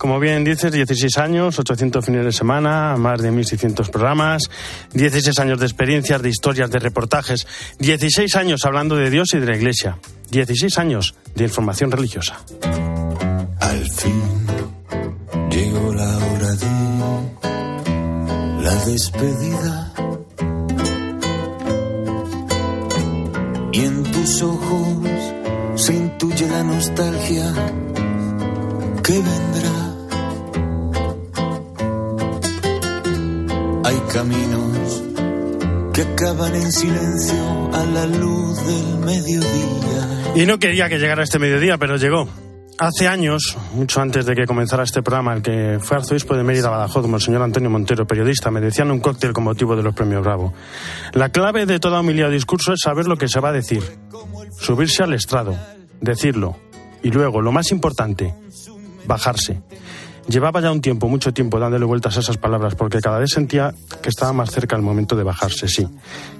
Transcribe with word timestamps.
Como 0.00 0.18
bien 0.18 0.44
dices, 0.44 0.72
16 0.72 1.18
años, 1.18 1.58
800 1.58 2.02
fines 2.02 2.24
de 2.24 2.32
semana, 2.32 2.96
más 2.96 3.20
de 3.20 3.30
1.600 3.30 3.90
programas, 3.90 4.44
16 4.94 5.38
años 5.40 5.60
de 5.60 5.66
experiencias, 5.66 6.22
de 6.22 6.30
historias, 6.30 6.70
de 6.70 6.78
reportajes, 6.78 7.46
16 7.80 8.34
años 8.36 8.64
hablando 8.64 8.96
de 8.96 9.10
Dios 9.10 9.34
y 9.34 9.40
de 9.40 9.44
la 9.44 9.54
Iglesia, 9.54 9.98
16 10.30 10.78
años 10.78 11.14
de 11.34 11.44
información 11.44 11.90
religiosa. 11.90 12.40
Al 13.60 13.90
fin 13.90 14.22
llegó 15.50 15.92
la 15.92 16.16
hora 16.16 16.54
de 16.54 16.66
la 18.62 18.74
despedida. 18.86 19.92
Y 23.70 23.80
en 23.84 24.02
tus 24.04 24.40
ojos 24.40 25.08
se 25.74 25.92
intuye 25.92 26.48
la 26.48 26.64
nostalgia 26.64 27.52
que 29.02 29.12
vendrá. 29.12 29.79
Hay 33.90 33.98
caminos 34.12 35.02
que 35.92 36.02
acaban 36.02 36.54
en 36.54 36.70
silencio 36.70 37.70
a 37.74 37.84
la 37.86 38.06
luz 38.06 38.64
del 38.64 38.98
mediodía. 38.98 40.32
Y 40.36 40.46
no 40.46 40.60
quería 40.60 40.88
que 40.88 41.00
llegara 41.00 41.24
este 41.24 41.40
mediodía, 41.40 41.76
pero 41.76 41.96
llegó. 41.96 42.28
Hace 42.78 43.08
años, 43.08 43.58
mucho 43.74 44.00
antes 44.00 44.26
de 44.26 44.36
que 44.36 44.46
comenzara 44.46 44.84
este 44.84 45.02
programa, 45.02 45.34
el 45.34 45.42
que 45.42 45.78
fue 45.80 45.96
arzobispo 45.96 46.36
de 46.36 46.44
Mérida 46.44 46.70
Badajoz, 46.70 47.04
el 47.04 47.20
señor 47.20 47.42
Antonio 47.42 47.68
Montero, 47.68 48.06
periodista, 48.06 48.52
me 48.52 48.60
decían 48.60 48.92
un 48.92 49.00
cóctel 49.00 49.32
con 49.32 49.42
motivo 49.42 49.74
de 49.74 49.82
los 49.82 49.92
premios 49.92 50.22
Bravo. 50.22 50.54
La 51.12 51.30
clave 51.30 51.66
de 51.66 51.80
toda 51.80 51.98
humildad 51.98 52.28
o 52.28 52.32
discurso 52.32 52.72
es 52.72 52.78
saber 52.84 53.08
lo 53.08 53.16
que 53.16 53.26
se 53.26 53.40
va 53.40 53.48
a 53.48 53.52
decir, 53.52 53.82
subirse 54.56 55.02
al 55.02 55.14
estrado, 55.14 55.56
decirlo, 56.00 56.56
y 57.02 57.10
luego, 57.10 57.42
lo 57.42 57.50
más 57.50 57.72
importante, 57.72 58.32
bajarse. 59.04 59.60
Llevaba 60.30 60.60
ya 60.60 60.70
un 60.70 60.80
tiempo, 60.80 61.08
mucho 61.08 61.34
tiempo, 61.34 61.58
dándole 61.58 61.84
vueltas 61.84 62.16
a 62.16 62.20
esas 62.20 62.36
palabras, 62.36 62.76
porque 62.76 63.00
cada 63.00 63.18
vez 63.18 63.30
sentía 63.30 63.74
que 64.00 64.08
estaba 64.08 64.32
más 64.32 64.52
cerca 64.52 64.76
el 64.76 64.82
momento 64.82 65.16
de 65.16 65.24
bajarse, 65.24 65.66
sí. 65.66 65.88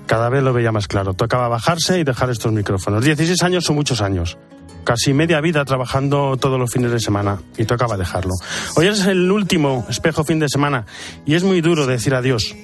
Cada 0.07 0.29
vez 0.29 0.45
lo 0.45 0.53
veía 0.53 0.71
más 0.71 0.87
claro. 0.87 1.15
Tocaba 1.15 1.49
bajarse 1.49 1.99
y 1.99 2.05
dejar 2.05 2.31
estos 2.31 2.53
micrófonos. 2.53 3.03
16 3.03 3.43
años 3.43 3.65
son 3.65 3.75
muchos 3.75 4.01
años. 4.01 4.39
Casi 4.85 5.13
media 5.13 5.41
vida 5.41 5.65
trabajando 5.65 6.37
todos 6.37 6.57
los 6.57 6.71
fines 6.71 6.93
de 6.93 7.01
semana 7.01 7.41
y 7.59 7.65
tocaba 7.65 7.97
dejarlo. 7.97 8.35
Hoy 8.77 8.87
es 8.87 9.05
el 9.07 9.29
último 9.29 9.85
espejo 9.91 10.23
fin 10.23 10.39
de 10.39 10.49
semana 10.49 10.87
y 11.27 11.35
es 11.35 11.43
muy 11.43 11.61
duro 11.61 11.85
decir 11.85 12.15
adiós, 12.15 12.55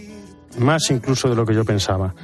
más 0.59 0.93
incluso 0.93 1.29
de 1.29 1.35
lo 1.35 1.45
que 1.45 1.55
yo 1.55 1.65
pensaba. 1.65 2.15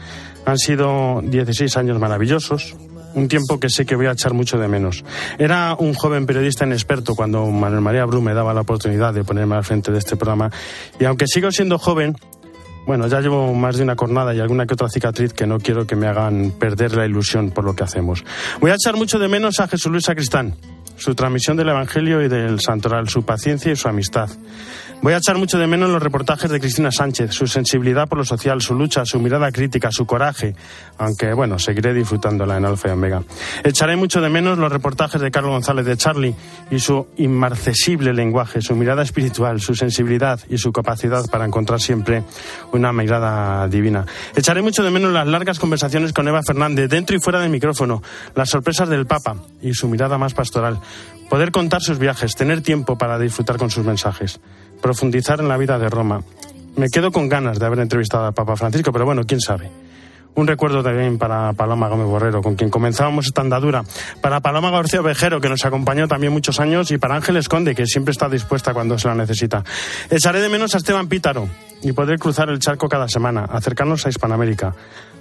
Han 0.47 0.59
sido 0.59 1.21
16 1.25 1.77
años 1.77 1.99
maravillosos, 1.99 2.77
un 3.15 3.29
tiempo 3.29 3.59
que 3.59 3.69
sé 3.69 3.87
que 3.87 3.97
voy 3.97 4.07
a 4.07 4.13
echar 4.13 4.35
mucho 4.35 4.59
de 4.59 4.69
menos. 4.69 5.05
Era 5.39 5.75
un 5.79 5.95
joven 5.95 6.27
periodista 6.27 6.65
inexperto 6.65 7.15
cuando 7.15 7.47
Manuel 7.47 7.81
María 7.81 8.05
Bru 8.05 8.21
me 8.21 8.35
daba 8.35 8.55
la 8.55 8.63
oportunidad 8.63 9.15
de 9.15 9.25
ponerme 9.25 9.57
al 9.57 9.65
frente 9.65 9.93
de 9.93 9.99
este 9.99 10.17
programa 10.17 10.51
y 10.99 11.05
aunque 11.05 11.27
sigo 11.27 11.51
siendo 11.51 11.79
joven, 11.79 12.17
bueno, 12.87 13.07
ya 13.07 13.21
llevo 13.21 13.55
más 13.55 13.77
de 13.77 13.85
una 13.85 13.95
cornada 13.95 14.35
y 14.35 14.41
alguna 14.41 14.67
que 14.67 14.75
otra 14.75 14.89
cicatriz 14.89 15.33
que 15.33 15.47
no 15.47 15.59
quiero 15.59 15.87
que 15.87 15.95
me 15.95 16.07
hagan 16.09 16.53
perder 16.59 16.97
la 16.97 17.07
ilusión 17.07 17.51
por 17.51 17.65
lo 17.65 17.75
que 17.75 17.85
hacemos. 17.85 18.25
Voy 18.61 18.71
a 18.71 18.75
echar 18.75 18.97
mucho 18.97 19.19
de 19.19 19.29
menos 19.29 19.61
a 19.61 19.69
Jesús 19.69 19.93
Luis 19.93 20.05
Sacristán, 20.05 20.57
su 20.97 21.15
transmisión 21.15 21.57
del 21.57 21.69
Evangelio 21.69 22.23
y 22.23 22.29
del 22.29 22.61
Santoral, 22.61 23.09
su 23.09 23.25
paciencia 23.25 23.73
y 23.73 23.77
su 23.77 23.89
amistad. 23.89 24.31
Voy 25.03 25.15
a 25.15 25.17
echar 25.17 25.37
mucho 25.37 25.59
de 25.59 25.67
menos 25.67 25.91
los 25.91 26.01
reportajes 26.01 26.49
de 26.49 26.61
Cristina 26.61 26.93
Sánchez, 26.93 27.33
su 27.33 27.49
sensibilidad 27.49 28.09
por 28.09 28.19
lo 28.19 28.25
social, 28.25 28.63
su 28.63 28.77
lucha, 28.77 29.05
su 29.05 29.19
mirada 29.19 29.51
crítica, 29.51 29.89
su 29.91 30.07
coraje, 30.07 30.55
aunque 30.97 31.35
bueno, 31.35 31.59
seguiré 31.59 31.93
disfrutándola 31.93 32.57
en 32.57 32.65
Alfa 32.65 32.87
y 32.87 32.93
Omega. 32.93 33.21
Echaré 33.65 33.97
mucho 33.97 34.21
de 34.21 34.29
menos 34.29 34.59
los 34.59 34.71
reportajes 34.71 35.21
de 35.21 35.33
Carlos 35.33 35.51
González 35.51 35.87
de 35.87 35.97
Charlie 35.97 36.37
y 36.71 36.79
su 36.79 37.09
inmarcesible 37.17 38.13
lenguaje, 38.15 38.63
su 38.63 38.77
mirada 38.77 39.03
espiritual, 39.03 39.61
su 39.61 39.75
sensibilidad 39.75 40.39
y 40.49 40.59
su 40.59 40.71
capacidad 40.71 41.29
para 41.29 41.47
encontrar 41.47 41.81
siempre 41.81 42.23
una 42.71 42.93
mirada 42.93 43.67
divina. 43.67 44.07
Echaré 44.37 44.63
mucho 44.63 44.85
de 44.85 44.91
menos 44.93 45.13
las 45.13 45.27
largas 45.27 45.59
conversaciones 45.59 46.13
con 46.13 46.29
Eva 46.29 46.43
Fernández, 46.47 46.89
dentro 46.89 47.17
y 47.17 47.19
fuera 47.19 47.41
del 47.41 47.51
micrófono, 47.51 48.05
las 48.37 48.51
sorpresas 48.51 48.89
del 48.89 49.07
Papa 49.07 49.35
y 49.61 49.75
su 49.75 49.89
mirada 49.89 50.17
más 50.17 50.33
pastoral. 50.33 50.79
Poder 51.29 51.51
contar 51.51 51.81
sus 51.81 51.99
viajes, 51.99 52.35
tener 52.35 52.63
tiempo 52.63 52.99
para 52.99 53.19
disfrutar 53.19 53.57
con 53.57 53.71
sus 53.71 53.85
mensajes 53.85 54.41
profundizar 54.83 55.41
en 55.41 55.49
la 55.49 55.57
vida 55.57 55.79
de 55.79 55.89
Roma. 55.89 56.23
Me 56.77 56.91
quedo 56.91 57.11
con 57.13 57.31
ganas 57.31 57.59
de 57.59 57.65
haber 57.65 57.79
entrevistado 57.79 58.27
al 58.27 58.35
Papa 58.35 58.57
Francisco, 58.57 58.93
pero 58.93 59.07
bueno, 59.07 59.25
quién 59.25 59.41
sabe. 59.41 59.71
Un 60.35 60.47
recuerdo 60.47 60.83
también 60.83 61.19
para 61.19 61.53
Paloma 61.53 61.89
Gómez 61.89 62.07
Borrero, 62.07 62.41
con 62.41 62.55
quien 62.57 62.71
comenzábamos 62.71 63.27
esta 63.27 63.43
andadura. 63.43 63.85
Para 64.23 64.41
Paloma 64.41 64.71
García 64.71 65.03
Vejero, 65.03 65.43
que 65.43 65.51
nos 65.51 65.65
acompañó 65.65 66.09
también 66.09 66.33
muchos 66.33 66.59
años. 66.59 66.91
Y 66.91 66.97
para 66.97 67.17
Ángeles 67.17 67.49
Conde, 67.49 67.75
que 67.75 67.87
siempre 67.87 68.13
está 68.13 68.31
dispuesta 68.31 68.73
cuando 68.73 68.99
se 68.99 69.09
la 69.09 69.15
necesita. 69.15 69.63
Echaré 70.11 70.41
de 70.41 70.49
menos 70.49 70.75
a 70.75 70.79
Esteban 70.79 71.09
Pítaro 71.09 71.49
y 71.83 71.93
poder 71.93 72.19
cruzar 72.19 72.49
el 72.49 72.59
charco 72.61 72.89
cada 72.89 73.09
semana, 73.09 73.45
acercarnos 73.45 74.07
a 74.07 74.09
Hispanoamérica. 74.09 74.75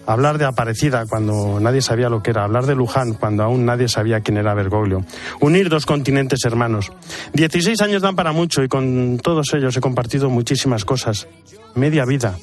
Hablar 0.05 0.37
de 0.37 0.45
Aparecida 0.45 1.05
cuando 1.05 1.59
nadie 1.59 1.81
sabía 1.81 2.09
lo 2.09 2.21
que 2.21 2.31
era. 2.31 2.43
Hablar 2.43 2.65
de 2.65 2.75
Luján 2.75 3.13
cuando 3.13 3.43
aún 3.43 3.65
nadie 3.65 3.87
sabía 3.87 4.21
quién 4.21 4.37
era 4.37 4.53
Bergoglio. 4.53 5.03
Unir 5.39 5.69
dos 5.69 5.85
continentes 5.85 6.43
hermanos. 6.45 6.91
Dieciséis 7.33 7.81
años 7.81 8.01
dan 8.01 8.15
para 8.15 8.31
mucho 8.31 8.63
y 8.63 8.67
con 8.67 9.19
todos 9.21 9.53
ellos 9.53 9.75
he 9.77 9.81
compartido 9.81 10.29
muchísimas 10.29 10.85
cosas. 10.85 11.27
Media 11.75 12.05
vida. 12.05 12.35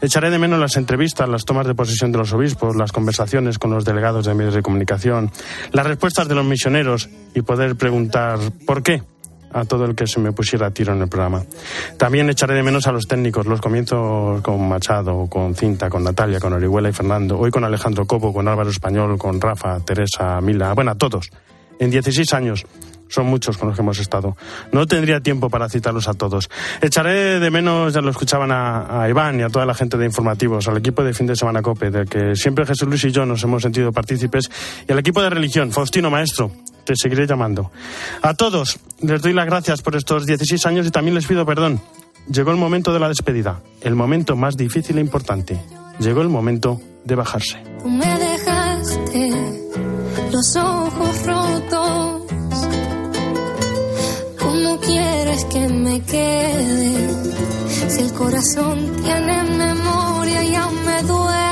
Echaré 0.00 0.30
de 0.30 0.38
menos 0.38 0.60
las 0.60 0.76
entrevistas, 0.76 1.28
las 1.28 1.44
tomas 1.44 1.66
de 1.66 1.74
posesión 1.74 2.12
de 2.12 2.18
los 2.18 2.32
obispos, 2.32 2.76
las 2.76 2.92
conversaciones 2.92 3.58
con 3.58 3.70
los 3.70 3.84
delegados 3.84 4.26
de 4.26 4.34
medios 4.34 4.54
de 4.54 4.62
comunicación, 4.62 5.30
las 5.72 5.86
respuestas 5.86 6.28
de 6.28 6.34
los 6.34 6.44
misioneros 6.44 7.08
y 7.34 7.42
poder 7.42 7.76
preguntar 7.76 8.38
¿por 8.66 8.82
qué? 8.82 9.02
A 9.52 9.64
todo 9.64 9.84
el 9.84 9.94
que 9.94 10.06
se 10.06 10.20
me 10.20 10.32
pusiera 10.32 10.66
a 10.66 10.70
tiro 10.70 10.92
en 10.92 11.02
el 11.02 11.08
programa. 11.08 11.44
También 11.96 12.28
echaré 12.30 12.54
de 12.54 12.62
menos 12.62 12.86
a 12.86 12.92
los 12.92 13.06
técnicos, 13.06 13.46
los 13.46 13.60
comienzos 13.60 14.40
con 14.42 14.68
Machado, 14.68 15.26
con 15.28 15.54
Cinta, 15.54 15.88
con 15.88 16.04
Natalia, 16.04 16.40
con 16.40 16.52
Orihuela 16.52 16.88
y 16.88 16.92
Fernando, 16.92 17.38
hoy 17.38 17.50
con 17.50 17.64
Alejandro 17.64 18.06
Copo, 18.06 18.32
con 18.32 18.48
Álvaro 18.48 18.70
Español, 18.70 19.18
con 19.18 19.40
Rafa, 19.40 19.80
Teresa, 19.80 20.40
Mila, 20.40 20.72
bueno, 20.74 20.92
a 20.92 20.94
todos. 20.94 21.30
En 21.78 21.90
16 21.90 22.32
años 22.34 22.66
son 23.08 23.26
muchos 23.26 23.56
con 23.56 23.68
los 23.68 23.76
que 23.76 23.82
hemos 23.82 23.98
estado. 23.98 24.36
No 24.72 24.86
tendría 24.86 25.20
tiempo 25.20 25.50
para 25.50 25.68
citarlos 25.68 26.08
a 26.08 26.14
todos. 26.14 26.48
Echaré 26.80 27.40
de 27.40 27.50
menos, 27.50 27.92
ya 27.92 28.00
lo 28.00 28.10
escuchaban 28.10 28.50
a, 28.52 29.02
a, 29.02 29.08
Iván 29.08 29.40
y 29.40 29.42
a 29.42 29.48
toda 29.48 29.66
la 29.66 29.74
gente 29.74 29.96
de 29.96 30.06
informativos, 30.06 30.68
al 30.68 30.76
equipo 30.76 31.02
de 31.02 31.14
fin 31.14 31.26
de 31.26 31.36
semana 31.36 31.62
COPE, 31.62 31.90
del 31.90 32.08
que 32.08 32.36
siempre 32.36 32.66
Jesús 32.66 32.88
Luis 32.88 33.04
y 33.04 33.10
yo 33.10 33.26
nos 33.26 33.42
hemos 33.42 33.62
sentido 33.62 33.92
partícipes, 33.92 34.50
y 34.88 34.92
al 34.92 34.98
equipo 34.98 35.22
de 35.22 35.30
religión, 35.30 35.72
Faustino 35.72 36.10
Maestro, 36.10 36.50
te 36.84 36.94
seguiré 36.96 37.26
llamando. 37.26 37.70
A 38.22 38.34
todos 38.34 38.78
les 39.02 39.20
doy 39.20 39.32
las 39.32 39.46
gracias 39.46 39.82
por 39.82 39.94
estos 39.94 40.26
16 40.26 40.64
años 40.66 40.86
y 40.86 40.90
también 40.90 41.14
les 41.14 41.26
pido 41.26 41.44
perdón. 41.44 41.80
Llegó 42.30 42.50
el 42.50 42.56
momento 42.56 42.92
de 42.92 43.00
la 43.00 43.08
despedida, 43.08 43.60
el 43.82 43.94
momento 43.94 44.36
más 44.36 44.56
difícil 44.56 44.98
e 44.98 45.00
importante. 45.00 45.58
Llegó 45.98 46.22
el 46.22 46.28
momento 46.28 46.80
de 47.04 47.14
bajarse. 47.14 47.56
Tú 47.82 47.88
me 47.88 48.18
dejaste 48.18 49.30
los 50.30 50.56
ojos 50.56 51.07
¿Cómo 54.78 54.92
quieres 54.92 55.44
que 55.46 55.68
me 55.68 56.00
quede? 56.02 57.08
Si 57.88 58.00
el 58.00 58.12
corazón 58.12 58.96
tiene 59.02 59.42
memoria 59.42 60.44
y 60.44 60.54
aún 60.54 60.84
me 60.84 61.02
duele. 61.02 61.47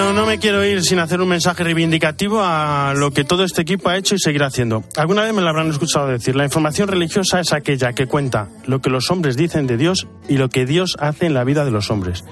No 0.00 0.26
me 0.26 0.38
quiero 0.38 0.64
ir 0.64 0.82
sin 0.82 0.98
hacer 0.98 1.20
un 1.20 1.28
mensaje 1.28 1.62
reivindicativo 1.62 2.40
a 2.42 2.94
lo 2.96 3.10
que 3.10 3.22
todo 3.22 3.44
este 3.44 3.62
equipo 3.62 3.90
ha 3.90 3.98
hecho 3.98 4.14
y 4.14 4.18
seguirá 4.18 4.46
haciendo. 4.46 4.82
Alguna 4.96 5.22
vez 5.22 5.34
me 5.34 5.42
lo 5.42 5.48
habrán 5.48 5.68
escuchado 5.68 6.08
decir, 6.08 6.34
la 6.36 6.44
información 6.44 6.88
religiosa 6.88 7.38
es 7.38 7.52
aquella 7.52 7.92
que 7.92 8.06
cuenta 8.06 8.48
lo 8.66 8.80
que 8.80 8.88
los 8.88 9.10
hombres 9.10 9.36
dicen 9.36 9.66
de 9.66 9.76
Dios 9.76 10.06
y 10.26 10.38
lo 10.38 10.48
que 10.48 10.64
Dios 10.64 10.96
hace 11.00 11.26
en 11.26 11.34
la 11.34 11.44
vida 11.44 11.66
de 11.66 11.70
los 11.70 11.90
hombres. 11.90 12.24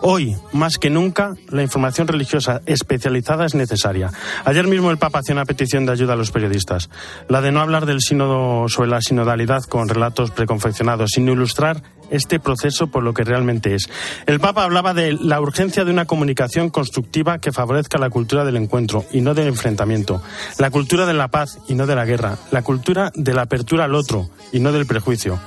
Hoy, 0.00 0.36
más 0.52 0.78
que 0.78 0.90
nunca, 0.90 1.34
la 1.48 1.62
información 1.62 2.06
religiosa 2.06 2.60
especializada 2.66 3.46
es 3.46 3.54
necesaria. 3.54 4.10
Ayer 4.44 4.68
mismo 4.68 4.90
el 4.90 4.98
Papa 4.98 5.18
hacía 5.18 5.34
una 5.34 5.44
petición 5.44 5.86
de 5.86 5.92
ayuda 5.92 6.12
a 6.12 6.16
los 6.16 6.30
periodistas, 6.30 6.88
la 7.28 7.40
de 7.40 7.50
no 7.50 7.60
hablar 7.60 7.84
del 7.84 8.00
sínodo 8.00 8.68
sobre 8.68 8.90
la 8.90 9.00
sinodalidad 9.00 9.64
con 9.64 9.88
relatos 9.88 10.30
preconfeccionados, 10.30 11.10
sino 11.14 11.32
ilustrar 11.32 11.82
este 12.10 12.40
proceso 12.40 12.88
por 12.88 13.02
lo 13.02 13.14
que 13.14 13.24
realmente 13.24 13.74
es. 13.74 13.88
El 14.26 14.40
Papa 14.40 14.64
hablaba 14.64 14.94
de 14.94 15.12
la 15.12 15.40
urgencia 15.40 15.84
de 15.84 15.90
una 15.90 16.06
comunicación 16.06 16.70
constructiva 16.70 17.38
que 17.38 17.52
favorezca 17.52 17.98
la 17.98 18.10
cultura 18.10 18.44
del 18.44 18.56
encuentro 18.56 19.04
y 19.12 19.20
no 19.20 19.34
del 19.34 19.48
enfrentamiento, 19.48 20.22
la 20.58 20.70
cultura 20.70 21.06
de 21.06 21.14
la 21.14 21.28
paz 21.28 21.58
y 21.68 21.74
no 21.74 21.86
de 21.86 21.94
la 21.94 22.04
guerra, 22.04 22.38
la 22.50 22.62
cultura 22.62 23.12
de 23.14 23.34
la 23.34 23.42
apertura 23.42 23.84
al 23.84 23.94
otro 23.94 24.28
y 24.52 24.60
no 24.60 24.72
del 24.72 24.86
prejuicio. 24.86 25.38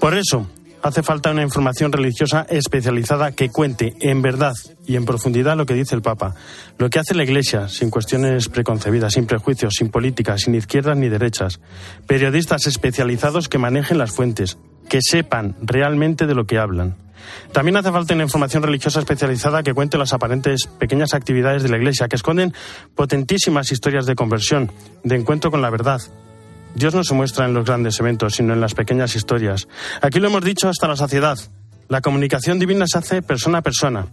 Por 0.00 0.14
eso, 0.14 0.46
hace 0.82 1.02
falta 1.02 1.30
una 1.30 1.42
información 1.42 1.92
religiosa 1.92 2.46
especializada 2.48 3.32
que 3.32 3.50
cuente 3.50 3.94
en 4.00 4.22
verdad 4.22 4.54
y 4.86 4.96
en 4.96 5.04
profundidad 5.04 5.56
lo 5.56 5.66
que 5.66 5.74
dice 5.74 5.94
el 5.94 6.02
Papa, 6.02 6.34
lo 6.78 6.90
que 6.90 6.98
hace 6.98 7.14
la 7.14 7.24
Iglesia, 7.24 7.68
sin 7.68 7.90
cuestiones 7.90 8.48
preconcebidas, 8.48 9.14
sin 9.14 9.26
prejuicios, 9.26 9.74
sin 9.74 9.90
políticas, 9.90 10.42
sin 10.42 10.54
izquierdas 10.54 10.96
ni 10.96 11.08
derechas. 11.08 11.60
Periodistas 12.06 12.66
especializados 12.66 13.48
que 13.48 13.58
manejen 13.58 13.98
las 13.98 14.12
fuentes, 14.12 14.58
que 14.88 15.00
sepan 15.02 15.54
realmente 15.60 16.26
de 16.26 16.34
lo 16.34 16.46
que 16.46 16.58
hablan. 16.58 16.96
También 17.52 17.76
hace 17.76 17.92
falta 17.92 18.14
una 18.14 18.24
información 18.24 18.62
religiosa 18.62 19.00
especializada 19.00 19.62
que 19.62 19.74
cuente 19.74 19.98
las 19.98 20.12
aparentes 20.12 20.66
pequeñas 20.78 21.14
actividades 21.14 21.62
de 21.62 21.68
la 21.68 21.76
Iglesia, 21.76 22.08
que 22.08 22.16
esconden 22.16 22.54
potentísimas 22.94 23.70
historias 23.72 24.06
de 24.06 24.14
conversión, 24.14 24.70
de 25.04 25.16
encuentro 25.16 25.50
con 25.50 25.62
la 25.62 25.70
verdad, 25.70 26.00
Dios 26.74 26.94
no 26.94 27.02
se 27.02 27.14
muestra 27.14 27.44
en 27.44 27.54
los 27.54 27.64
grandes 27.64 27.98
eventos, 27.98 28.34
sino 28.34 28.52
en 28.52 28.60
las 28.60 28.74
pequeñas 28.74 29.16
historias. 29.16 29.66
Aquí 30.00 30.20
lo 30.20 30.28
hemos 30.28 30.44
dicho 30.44 30.68
hasta 30.68 30.86
la 30.86 30.96
saciedad. 30.96 31.38
La 31.88 32.00
comunicación 32.00 32.58
divina 32.58 32.86
se 32.86 32.98
hace 32.98 33.22
persona 33.22 33.58
a 33.58 33.62
persona. 33.62 34.06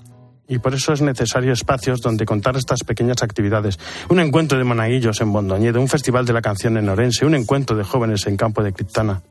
Y 0.48 0.60
por 0.60 0.74
eso 0.74 0.94
es 0.94 1.02
necesario 1.02 1.54
espacios 1.54 2.02
donde 2.02 2.26
contar 2.26 2.56
estas 2.56 2.84
pequeñas 2.84 3.22
actividades. 3.24 3.80
Un 4.10 4.20
encuentro 4.20 4.58
de 4.58 4.64
monaguillos 4.64 5.22
en 5.22 5.34
Bondoñedo, 5.34 5.82
un 5.82 5.88
festival 5.88 6.26
de 6.26 6.34
la 6.34 6.42
canción 6.42 6.78
en 6.78 6.88
Orense, 6.88 7.26
un 7.26 7.36
encuentro 7.36 7.76
de 7.76 7.84
jóvenes 7.84 8.26
en 8.28 8.38
Campo 8.38 8.64
de 8.64 8.74
Criptana. 8.74 9.22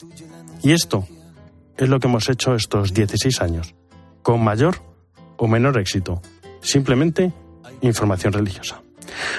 Y 0.62 0.73
esto 0.73 1.06
es 1.76 1.88
lo 1.88 2.00
que 2.00 2.09
hemos 2.09 2.29
hecho 2.29 2.55
estos 2.55 2.94
16 2.94 3.41
años, 3.41 3.75
con 4.23 4.43
mayor 4.43 4.82
o 5.37 5.49
menor 5.49 5.79
éxito. 5.79 6.21
Simplemente 6.61 7.32
información 7.82 8.32
religiosa. 8.32 8.81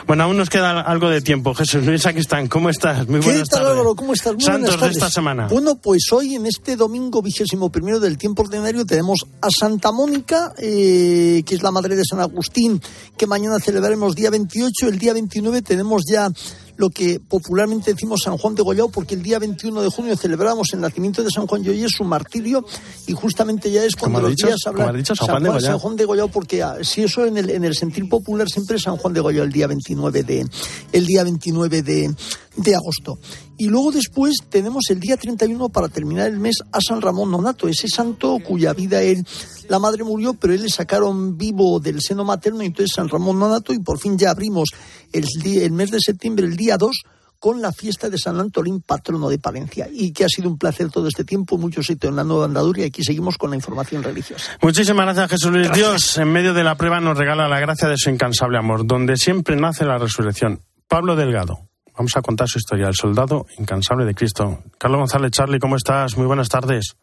Bueno, 0.08 0.24
aún 0.24 0.38
nos 0.38 0.50
queda 0.50 0.82
algo 0.82 1.10
de 1.10 1.22
tiempo. 1.22 1.54
Jesús 1.54 1.86
Luis 1.86 2.06
Aquistán, 2.06 2.48
¿cómo 2.48 2.70
estás? 2.70 3.08
Muy 3.08 3.20
buenas 3.20 3.50
¿Qué 3.50 3.56
tal, 3.56 3.66
Álvaro? 3.68 3.96
¿Cómo 3.96 4.14
estás? 4.14 4.34
Muy 4.34 4.44
Santos 4.44 4.80
de 4.80 4.88
esta 4.88 5.10
semana. 5.10 5.48
Bueno, 5.48 5.76
pues 5.82 6.12
hoy, 6.12 6.36
en 6.36 6.46
este 6.46 6.76
domingo 6.76 7.22
vigésimo 7.22 7.72
primero 7.72 8.00
del 8.00 8.18
tiempo 8.18 8.44
ordinario, 8.44 8.86
tenemos 8.86 9.26
a 9.42 9.48
Santa 9.50 9.92
Mónica, 9.92 10.54
eh, 10.58 11.44
que 11.46 11.56
es 11.56 11.64
la 11.64 11.72
madre 11.72 11.96
de 11.96 12.04
San 12.06 12.20
Agustín, 12.20 12.82
que 13.18 13.28
mañana 13.28 13.60
celebraremos 13.60 14.16
día 14.16 14.30
28. 14.30 14.88
El 14.88 15.00
día 15.00 15.14
29 15.14 15.62
tenemos 15.62 16.04
ya 16.08 16.30
lo 16.78 16.90
que 16.90 17.20
popularmente 17.20 17.94
decimos 17.94 18.22
San 18.24 18.38
Juan 18.38 18.56
de 18.56 18.64
Gollao, 18.64 18.90
porque 18.90 19.16
el 19.16 19.24
día 19.24 19.40
21 19.40 19.82
de 19.82 19.90
junio 19.90 20.16
celebramos 20.18 20.74
el 20.74 20.82
nacimiento 20.82 21.24
de 21.24 21.30
San 21.30 21.48
Juan 21.48 21.64
de 21.64 21.72
Gollao, 21.72 21.90
su 21.90 22.04
martirio, 22.04 22.66
y 23.08 23.14
justamente 23.14 23.72
ya 23.72 23.84
es 23.84 23.96
cuando 23.96 24.22
los 24.22 24.36
días 24.36 24.60
hablan 24.66 25.06
San, 25.06 25.16
Juan, 25.18 25.44
de 25.44 25.62
San 25.62 25.80
Juan 25.80 25.96
de 25.96 26.06
Gollao, 26.06 26.28
porque 26.28 26.64
ah, 26.64 26.78
si 26.82 27.04
eso 27.04 27.26
en 27.26 27.38
el, 27.38 27.50
en 27.50 27.64
el 27.64 27.76
sentir 27.76 28.08
popular 28.10 28.50
siempre 28.50 28.78
es 28.78 28.84
San 28.84 28.98
Juan 28.98 29.14
de 29.14 29.22
Gollao 29.22 29.44
el 29.44 29.52
día 29.52 29.68
29 29.68 30.24
de, 30.24 30.46
el 30.92 31.06
día 31.06 31.24
29 31.24 31.82
de, 31.82 32.16
de 32.58 32.76
agosto. 32.76 33.20
Y 33.58 33.68
luego 33.68 33.92
después 33.92 34.36
tenemos 34.50 34.86
el 34.90 35.00
día 35.00 35.18
31 35.18 35.70
para 35.70 35.88
terminar 35.90 36.28
el 36.28 36.40
mes 36.40 36.58
a 36.72 36.80
San 36.82 37.02
Ramón 37.02 37.32
Nonato, 37.32 37.68
ese 37.68 37.88
santo 37.88 38.38
cuya 38.46 38.74
vida 38.74 39.02
él, 39.02 39.26
la 39.70 39.80
madre 39.80 40.04
murió, 40.04 40.34
pero 40.34 40.54
él 40.54 40.64
le 40.64 40.70
sacaron 40.70 41.38
vivo 41.38 41.80
del 41.80 42.02
seno 42.02 42.24
materno, 42.24 42.64
y 42.64 42.68
entonces 42.68 42.94
San 42.96 43.10
Ramón 43.10 43.40
Nonato, 43.40 43.74
y 43.74 43.80
por 43.80 44.00
fin 44.00 44.18
ya 44.18 44.32
abrimos 44.32 44.70
el, 45.12 45.26
el 45.46 45.72
mes 45.72 45.92
de 45.92 46.00
septiembre, 46.00 46.46
el 46.46 46.56
día 46.58 46.78
2, 46.78 46.92
con 47.40 47.62
la 47.62 47.72
fiesta 47.72 48.10
de 48.10 48.18
San 48.18 48.40
Antolín, 48.40 48.82
patrono 48.82 49.30
de 49.30 49.38
Palencia. 49.38 49.88
Y 49.92 50.14
que 50.14 50.26
ha 50.26 50.28
sido 50.30 50.50
un 50.50 50.58
placer 50.58 50.90
todo 50.90 51.08
este 51.08 51.24
tiempo, 51.24 51.58
mucho 51.58 51.84
sitio 51.84 52.10
en 52.10 52.16
la 52.16 52.24
nueva 52.24 52.46
andadura 52.46 52.82
y 52.82 52.86
aquí 52.86 53.04
seguimos 53.04 53.38
con 53.38 53.52
la 53.52 53.56
información 53.56 54.02
religiosa. 54.02 54.58
Muchísimas 54.62 55.06
gracias, 55.06 55.30
Jesús 55.30 55.52
Luis. 55.52 55.72
Dios, 55.72 56.18
en 56.18 56.32
medio 56.32 56.54
de 56.54 56.64
la 56.64 56.76
prueba, 56.76 57.00
nos 57.00 57.18
regala 57.18 57.48
la 57.48 57.60
gracia 57.60 57.88
de 57.88 57.98
su 57.98 58.10
incansable 58.10 58.58
amor, 58.58 58.88
donde 58.88 59.16
siempre 59.18 59.56
nace 59.56 59.86
la 59.86 59.98
resurrección. 59.98 60.62
Pablo 60.88 61.16
Delgado. 61.16 61.65
Vamos 61.98 62.16
a 62.18 62.22
contar 62.22 62.48
su 62.48 62.58
historia, 62.58 62.88
el 62.88 62.96
soldado 62.96 63.46
incansable 63.58 64.06
de 64.06 64.14
Cristo. 64.14 64.60
Carlos 64.78 65.00
González, 65.00 65.32
Charlie, 65.32 65.60
¿cómo 65.60 65.78
estás? 65.78 66.18
Muy 66.18 66.28
buenas 66.28 66.50
tardes. 66.50 66.98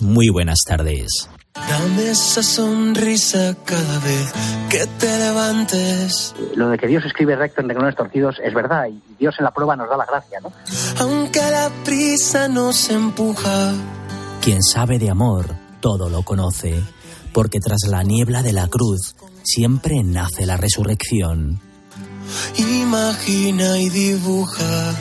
Muy 0.00 0.28
buenas 0.30 0.58
tardes. 0.66 1.28
Dame 1.54 2.10
esa 2.10 2.42
sonrisa 2.42 3.56
cada 3.64 3.98
vez 3.98 4.32
que 4.70 4.86
te 4.98 5.18
levantes. 5.18 6.34
Lo 6.54 6.70
de 6.70 6.78
que 6.78 6.86
Dios 6.86 7.04
escribe 7.04 7.36
recto 7.36 7.60
en 7.60 7.68
renglones 7.68 7.96
torcidos 7.96 8.36
es 8.42 8.54
verdad 8.54 8.86
y 8.86 9.02
Dios 9.18 9.34
en 9.38 9.44
la 9.44 9.50
prueba 9.50 9.76
nos 9.76 9.88
da 9.90 9.96
la 9.96 10.06
gracia, 10.06 10.38
¿no? 10.40 10.52
Aunque 11.00 11.40
la 11.40 11.70
prisa 11.84 12.48
nos 12.48 12.88
empuja. 12.90 13.74
Quien 14.40 14.62
sabe 14.62 14.98
de 14.98 15.10
amor, 15.10 15.46
todo 15.80 16.08
lo 16.08 16.22
conoce, 16.22 16.80
porque 17.32 17.58
tras 17.58 17.80
la 17.88 18.02
niebla 18.02 18.42
de 18.42 18.52
la 18.52 18.68
cruz 18.68 19.16
siempre 19.42 20.02
nace 20.04 20.46
la 20.46 20.56
resurrección. 20.56 21.60
Imagina 22.56 23.78
y 23.78 23.88
dibuja. 23.88 24.94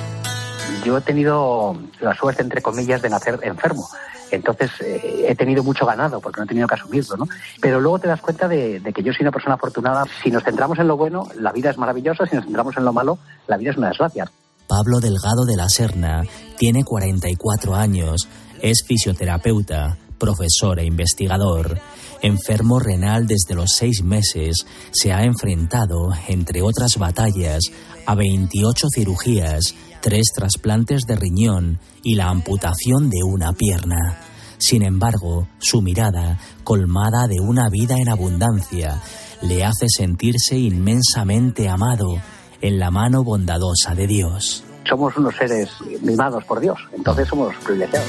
Yo 0.86 0.98
he 0.98 1.02
tenido 1.02 1.78
la 2.00 2.16
suerte, 2.16 2.42
entre 2.42 2.62
comillas, 2.62 3.02
de 3.02 3.10
nacer 3.10 3.40
enfermo. 3.44 3.88
Entonces 4.32 4.70
eh, 4.82 5.26
he 5.30 5.36
tenido 5.36 5.64
mucho 5.64 5.86
ganado 5.86 6.20
porque 6.20 6.42
no 6.42 6.46
he 6.46 6.48
tenido 6.48 6.68
que 6.68 6.76
asumirlo, 6.76 7.18
¿no? 7.18 7.28
Pero 7.62 7.80
luego 7.80 8.00
te 8.00 8.08
das 8.08 8.20
cuenta 8.22 8.48
de, 8.48 8.80
de, 8.80 8.94
que 8.94 9.02
yo 9.02 9.14
soy 9.14 9.24
una 9.24 9.32
persona 9.32 9.56
afortunada. 9.56 10.06
Si 10.22 10.30
nos 10.30 10.44
centramos 10.44 10.80
en 10.80 10.88
lo 10.88 10.98
bueno, 10.98 11.28
la 11.40 11.52
vida 11.52 11.70
es 11.70 11.78
maravillosa. 11.78 12.26
Si 12.26 12.36
nos 12.36 12.46
centramos 12.46 12.76
en 12.78 12.86
lo 12.86 12.94
malo, 12.94 13.18
la 13.48 13.58
vida 13.58 13.72
es 13.72 13.78
una 13.78 13.88
desgracia. 13.88 14.30
Pablo 14.68 15.00
Delgado 15.00 15.46
de 15.46 15.56
la 15.56 15.70
Serna 15.70 16.24
tiene 16.58 16.84
44 16.84 17.74
años, 17.74 18.28
es 18.62 18.84
fisioterapeuta, 18.86 19.98
profesor 20.18 20.80
e 20.80 20.86
investigador. 20.86 21.80
Enfermo 22.22 22.80
renal 22.80 23.28
desde 23.28 23.56
los 23.56 23.72
seis 23.76 24.04
meses, 24.04 24.66
se 24.92 25.14
ha 25.14 25.24
enfrentado, 25.24 26.10
entre 26.28 26.62
otras 26.62 26.98
batallas, 26.98 27.64
a 28.06 28.16
28 28.16 28.88
cirugías, 28.94 29.76
tres 30.02 30.28
trasplantes 30.36 31.02
de 31.08 31.16
riñón 31.16 31.80
y 32.04 32.16
la 32.16 32.30
amputación 32.30 33.10
de 33.10 33.24
una 33.24 33.54
pierna. 33.54 34.20
Sin 34.58 34.82
embargo, 34.82 35.48
su 35.60 35.82
mirada, 35.82 36.40
colmada 36.64 37.28
de 37.28 37.40
una 37.40 37.70
vida 37.70 37.98
en 37.98 38.10
abundancia, 38.10 39.02
le 39.42 39.64
hace 39.64 39.88
sentirse 39.88 40.58
inmensamente 40.58 41.70
amado 41.70 42.18
en 42.62 42.80
la 42.80 42.90
mano 42.90 43.24
bondadosa 43.24 43.94
de 43.94 44.08
Dios. 44.08 44.64
Somos 44.90 45.16
unos 45.18 45.36
seres 45.36 45.70
mimados 46.02 46.44
por 46.46 46.60
Dios, 46.60 46.80
entonces 46.94 47.28
somos 47.28 47.54
privilegiados. 47.58 48.08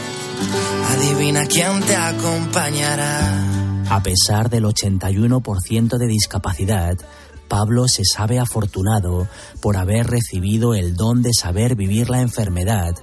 Adivina 0.98 1.46
quién 1.46 1.80
te 1.82 1.94
acompañará. 1.94 3.84
A 3.88 4.02
pesar 4.02 4.50
del 4.50 4.64
81% 4.64 5.96
de 5.96 6.06
discapacidad, 6.08 6.96
Pablo 7.46 7.86
se 7.86 8.02
sabe 8.04 8.40
afortunado 8.40 9.28
por 9.62 9.76
haber 9.76 10.08
recibido 10.08 10.74
el 10.74 10.96
don 10.96 11.22
de 11.22 11.30
saber 11.32 11.76
vivir 11.76 12.10
la 12.10 12.20
enfermedad 12.20 12.96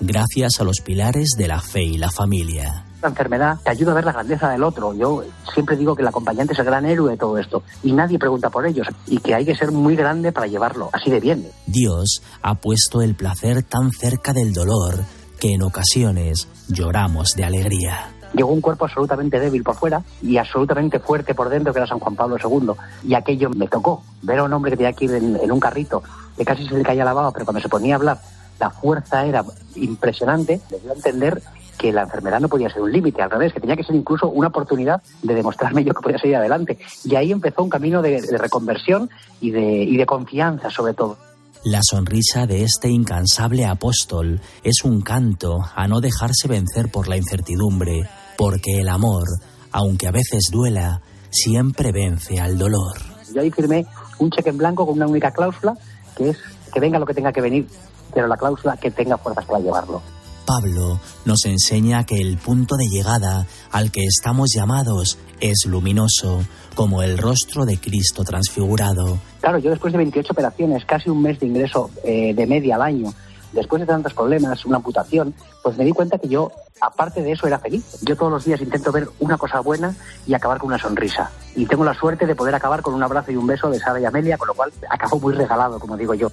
gracias 0.00 0.60
a 0.60 0.64
los 0.64 0.80
pilares 0.80 1.34
de 1.36 1.46
la 1.46 1.60
fe 1.60 1.82
y 1.82 1.98
la 1.98 2.10
familia. 2.10 2.86
La 3.02 3.08
enfermedad 3.08 3.58
te 3.62 3.70
ayuda 3.70 3.92
a 3.92 3.96
ver 3.96 4.06
la 4.06 4.12
grandeza 4.12 4.48
del 4.48 4.62
otro. 4.62 4.94
Yo 4.94 5.22
siempre 5.52 5.76
digo 5.76 5.94
que 5.94 6.00
el 6.00 6.08
acompañante 6.08 6.54
es 6.54 6.58
el 6.58 6.64
gran 6.64 6.86
héroe 6.86 7.10
de 7.10 7.18
todo 7.18 7.36
esto 7.36 7.64
y 7.82 7.92
nadie 7.92 8.18
pregunta 8.18 8.48
por 8.48 8.66
ellos 8.66 8.86
y 9.06 9.18
que 9.18 9.34
hay 9.34 9.44
que 9.44 9.54
ser 9.54 9.72
muy 9.72 9.94
grande 9.94 10.32
para 10.32 10.46
llevarlo 10.46 10.88
así 10.90 11.10
de 11.10 11.20
bien. 11.20 11.46
Dios 11.66 12.22
ha 12.40 12.54
puesto 12.54 13.02
el 13.02 13.14
placer 13.14 13.62
tan 13.62 13.90
cerca 13.92 14.32
del 14.32 14.54
dolor 14.54 15.04
que 15.42 15.54
en 15.54 15.62
ocasiones 15.64 16.46
lloramos 16.68 17.32
de 17.34 17.44
alegría 17.44 18.12
llegó 18.32 18.52
un 18.52 18.60
cuerpo 18.60 18.84
absolutamente 18.84 19.40
débil 19.40 19.64
por 19.64 19.74
fuera 19.74 20.00
y 20.22 20.36
absolutamente 20.36 21.00
fuerte 21.00 21.34
por 21.34 21.48
dentro, 21.48 21.72
que 21.72 21.80
era 21.80 21.86
San 21.86 21.98
Juan 21.98 22.14
Pablo 22.14 22.36
II. 22.42 22.70
Y 23.02 23.14
aquello 23.14 23.50
me 23.50 23.66
tocó. 23.66 24.04
Ver 24.22 24.38
a 24.38 24.44
un 24.44 24.52
hombre 24.52 24.70
que 24.70 24.76
tenía 24.78 24.92
que 24.92 25.04
ir 25.06 25.14
en, 25.14 25.50
un 25.50 25.60
carrito, 25.60 26.02
que 26.36 26.44
casi 26.44 26.66
se 26.66 26.78
le 26.78 26.84
caía 26.84 27.04
la 27.04 27.12
pero 27.32 27.44
cuando 27.44 27.60
se 27.60 27.68
ponía 27.68 27.96
a 27.96 27.98
hablar, 27.98 28.20
la 28.58 28.70
fuerza 28.70 29.26
era 29.26 29.44
impresionante. 29.74 30.60
Le 30.70 30.78
dio 30.78 30.92
a 30.92 30.94
entender 30.94 31.42
que 31.76 31.92
la 31.92 32.02
enfermedad 32.02 32.40
no 32.40 32.48
podía 32.48 32.70
ser 32.70 32.80
un 32.80 32.92
límite, 32.92 33.20
al 33.20 33.30
revés, 33.30 33.52
que 33.52 33.60
tenía 33.60 33.76
que 33.76 33.84
ser 33.84 33.96
incluso 33.96 34.30
una 34.30 34.48
oportunidad 34.48 35.02
de 35.22 35.34
demostrarme 35.34 35.84
yo 35.84 35.92
que 35.92 36.02
podía 36.02 36.18
seguir 36.18 36.36
adelante. 36.36 36.78
Y 37.04 37.16
ahí 37.16 37.32
empezó 37.32 37.64
un 37.64 37.68
camino 37.68 38.00
de, 38.00 38.22
reconversión 38.38 39.10
y 39.42 39.50
de, 39.50 39.60
y 39.60 39.96
de 39.98 40.06
confianza, 40.06 40.70
sobre 40.70 40.94
todo. 40.94 41.18
La 41.64 41.78
sonrisa 41.80 42.44
de 42.44 42.64
este 42.64 42.88
incansable 42.88 43.64
apóstol 43.64 44.40
es 44.64 44.82
un 44.82 45.00
canto 45.00 45.60
a 45.76 45.86
no 45.86 46.00
dejarse 46.00 46.48
vencer 46.48 46.90
por 46.90 47.06
la 47.06 47.16
incertidumbre, 47.16 48.02
porque 48.36 48.80
el 48.80 48.88
amor, 48.88 49.22
aunque 49.70 50.08
a 50.08 50.10
veces 50.10 50.48
duela, 50.50 51.00
siempre 51.30 51.92
vence 51.92 52.40
al 52.40 52.58
dolor. 52.58 52.98
Yo 53.32 53.42
ahí 53.42 53.52
firmé 53.52 53.86
un 54.18 54.30
cheque 54.30 54.50
en 54.50 54.58
blanco 54.58 54.84
con 54.84 54.96
una 54.96 55.06
única 55.06 55.30
cláusula, 55.30 55.74
que 56.16 56.30
es 56.30 56.38
que 56.74 56.80
venga 56.80 56.98
lo 56.98 57.06
que 57.06 57.14
tenga 57.14 57.32
que 57.32 57.40
venir, 57.40 57.68
pero 58.12 58.26
la 58.26 58.36
cláusula 58.36 58.76
que 58.76 58.90
tenga 58.90 59.16
fuerzas 59.16 59.44
para 59.44 59.60
llevarlo. 59.60 60.02
Pablo 60.44 61.00
nos 61.24 61.44
enseña 61.44 62.04
que 62.04 62.16
el 62.16 62.38
punto 62.38 62.76
de 62.76 62.86
llegada 62.86 63.46
al 63.70 63.90
que 63.90 64.04
estamos 64.04 64.52
llamados 64.54 65.18
es 65.40 65.66
luminoso, 65.66 66.44
como 66.74 67.02
el 67.02 67.18
rostro 67.18 67.64
de 67.64 67.78
Cristo 67.78 68.24
transfigurado. 68.24 69.18
Claro, 69.40 69.58
yo 69.58 69.70
después 69.70 69.92
de 69.92 69.98
28 69.98 70.32
operaciones, 70.32 70.84
casi 70.84 71.10
un 71.10 71.22
mes 71.22 71.38
de 71.40 71.46
ingreso 71.46 71.90
eh, 72.04 72.32
de 72.34 72.46
media 72.46 72.76
al 72.76 72.82
año, 72.82 73.12
después 73.52 73.80
de 73.80 73.86
tantos 73.86 74.14
problemas, 74.14 74.64
una 74.64 74.76
amputación, 74.76 75.34
pues 75.62 75.76
me 75.76 75.84
di 75.84 75.92
cuenta 75.92 76.18
que 76.18 76.28
yo, 76.28 76.50
aparte 76.80 77.22
de 77.22 77.32
eso, 77.32 77.46
era 77.46 77.58
feliz. 77.58 77.84
Yo 78.02 78.16
todos 78.16 78.32
los 78.32 78.44
días 78.44 78.60
intento 78.60 78.92
ver 78.92 79.08
una 79.20 79.36
cosa 79.36 79.60
buena 79.60 79.94
y 80.26 80.34
acabar 80.34 80.58
con 80.58 80.68
una 80.68 80.78
sonrisa. 80.78 81.30
Y 81.54 81.66
tengo 81.66 81.84
la 81.84 81.94
suerte 81.94 82.26
de 82.26 82.34
poder 82.34 82.54
acabar 82.54 82.82
con 82.82 82.94
un 82.94 83.02
abrazo 83.02 83.32
y 83.32 83.36
un 83.36 83.46
beso 83.46 83.70
de 83.70 83.78
Sara 83.78 84.00
y 84.00 84.04
Amelia, 84.04 84.38
con 84.38 84.48
lo 84.48 84.54
cual 84.54 84.72
acabo 84.88 85.18
muy 85.20 85.34
regalado, 85.34 85.78
como 85.78 85.96
digo 85.96 86.14
yo. 86.14 86.30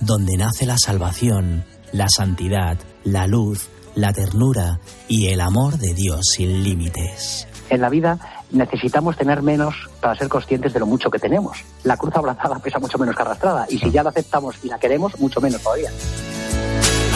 Donde 0.00 0.36
nace 0.36 0.66
la 0.66 0.76
salvación, 0.76 1.64
la 1.92 2.06
santidad, 2.08 2.78
la 3.04 3.26
luz, 3.26 3.68
la 3.94 4.12
ternura 4.12 4.80
y 5.08 5.28
el 5.28 5.40
amor 5.40 5.78
de 5.78 5.94
Dios 5.94 6.20
sin 6.34 6.62
límites. 6.62 7.48
En 7.68 7.80
la 7.80 7.88
vida 7.88 8.18
necesitamos 8.50 9.16
tener 9.16 9.42
menos 9.42 9.74
para 10.00 10.14
ser 10.14 10.28
conscientes 10.28 10.72
de 10.72 10.80
lo 10.80 10.86
mucho 10.86 11.10
que 11.10 11.18
tenemos. 11.18 11.58
La 11.82 11.96
cruz 11.96 12.14
abrazada 12.14 12.58
pesa 12.58 12.78
mucho 12.78 12.98
menos 12.98 13.16
que 13.16 13.22
arrastrada 13.22 13.66
y 13.68 13.78
si 13.78 13.90
ya 13.90 14.02
la 14.02 14.10
aceptamos 14.10 14.56
y 14.62 14.68
la 14.68 14.78
queremos, 14.78 15.18
mucho 15.18 15.40
menos 15.40 15.60
todavía. 15.62 15.90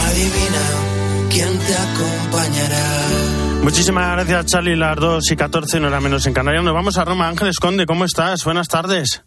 Adivina 0.07 0.91
quién 1.31 1.59
te 1.59 1.75
acompañará. 1.75 3.41
Muchísimas 3.63 4.13
gracias, 4.13 4.47
Charlie. 4.47 4.77
Las 4.77 4.97
2 4.97 5.31
y 5.31 5.37
14, 5.37 5.81
no 5.81 5.89
era 5.89 6.01
menos 6.01 6.27
en 6.27 6.33
Canarias. 6.33 6.65
Nos 6.65 6.75
vamos 6.75 6.97
a 6.97 7.05
Roma. 7.05 7.29
Ángeles 7.29 7.59
Conde, 7.59 7.87
¿cómo 7.87 8.05
estás? 8.05 8.45
Buenas 8.45 8.69
tardes. 8.69 9.23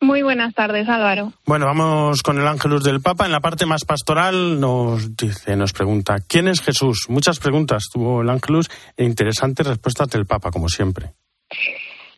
Muy 0.00 0.22
buenas 0.22 0.54
tardes, 0.54 0.88
Álvaro. 0.88 1.32
Bueno, 1.44 1.66
vamos 1.66 2.22
con 2.22 2.38
el 2.38 2.46
ángelus 2.46 2.84
del 2.84 3.00
Papa. 3.00 3.26
En 3.26 3.32
la 3.32 3.40
parte 3.40 3.66
más 3.66 3.84
pastoral 3.84 4.60
nos 4.60 5.16
dice, 5.16 5.56
nos 5.56 5.72
pregunta, 5.72 6.18
¿quién 6.26 6.46
es 6.46 6.60
Jesús? 6.60 7.06
Muchas 7.08 7.40
preguntas 7.40 7.88
tuvo 7.92 8.22
el 8.22 8.30
ángelus 8.30 8.70
e 8.96 9.04
interesantes 9.04 9.66
respuestas 9.66 10.08
del 10.10 10.24
Papa, 10.24 10.52
como 10.52 10.68
siempre. 10.68 11.10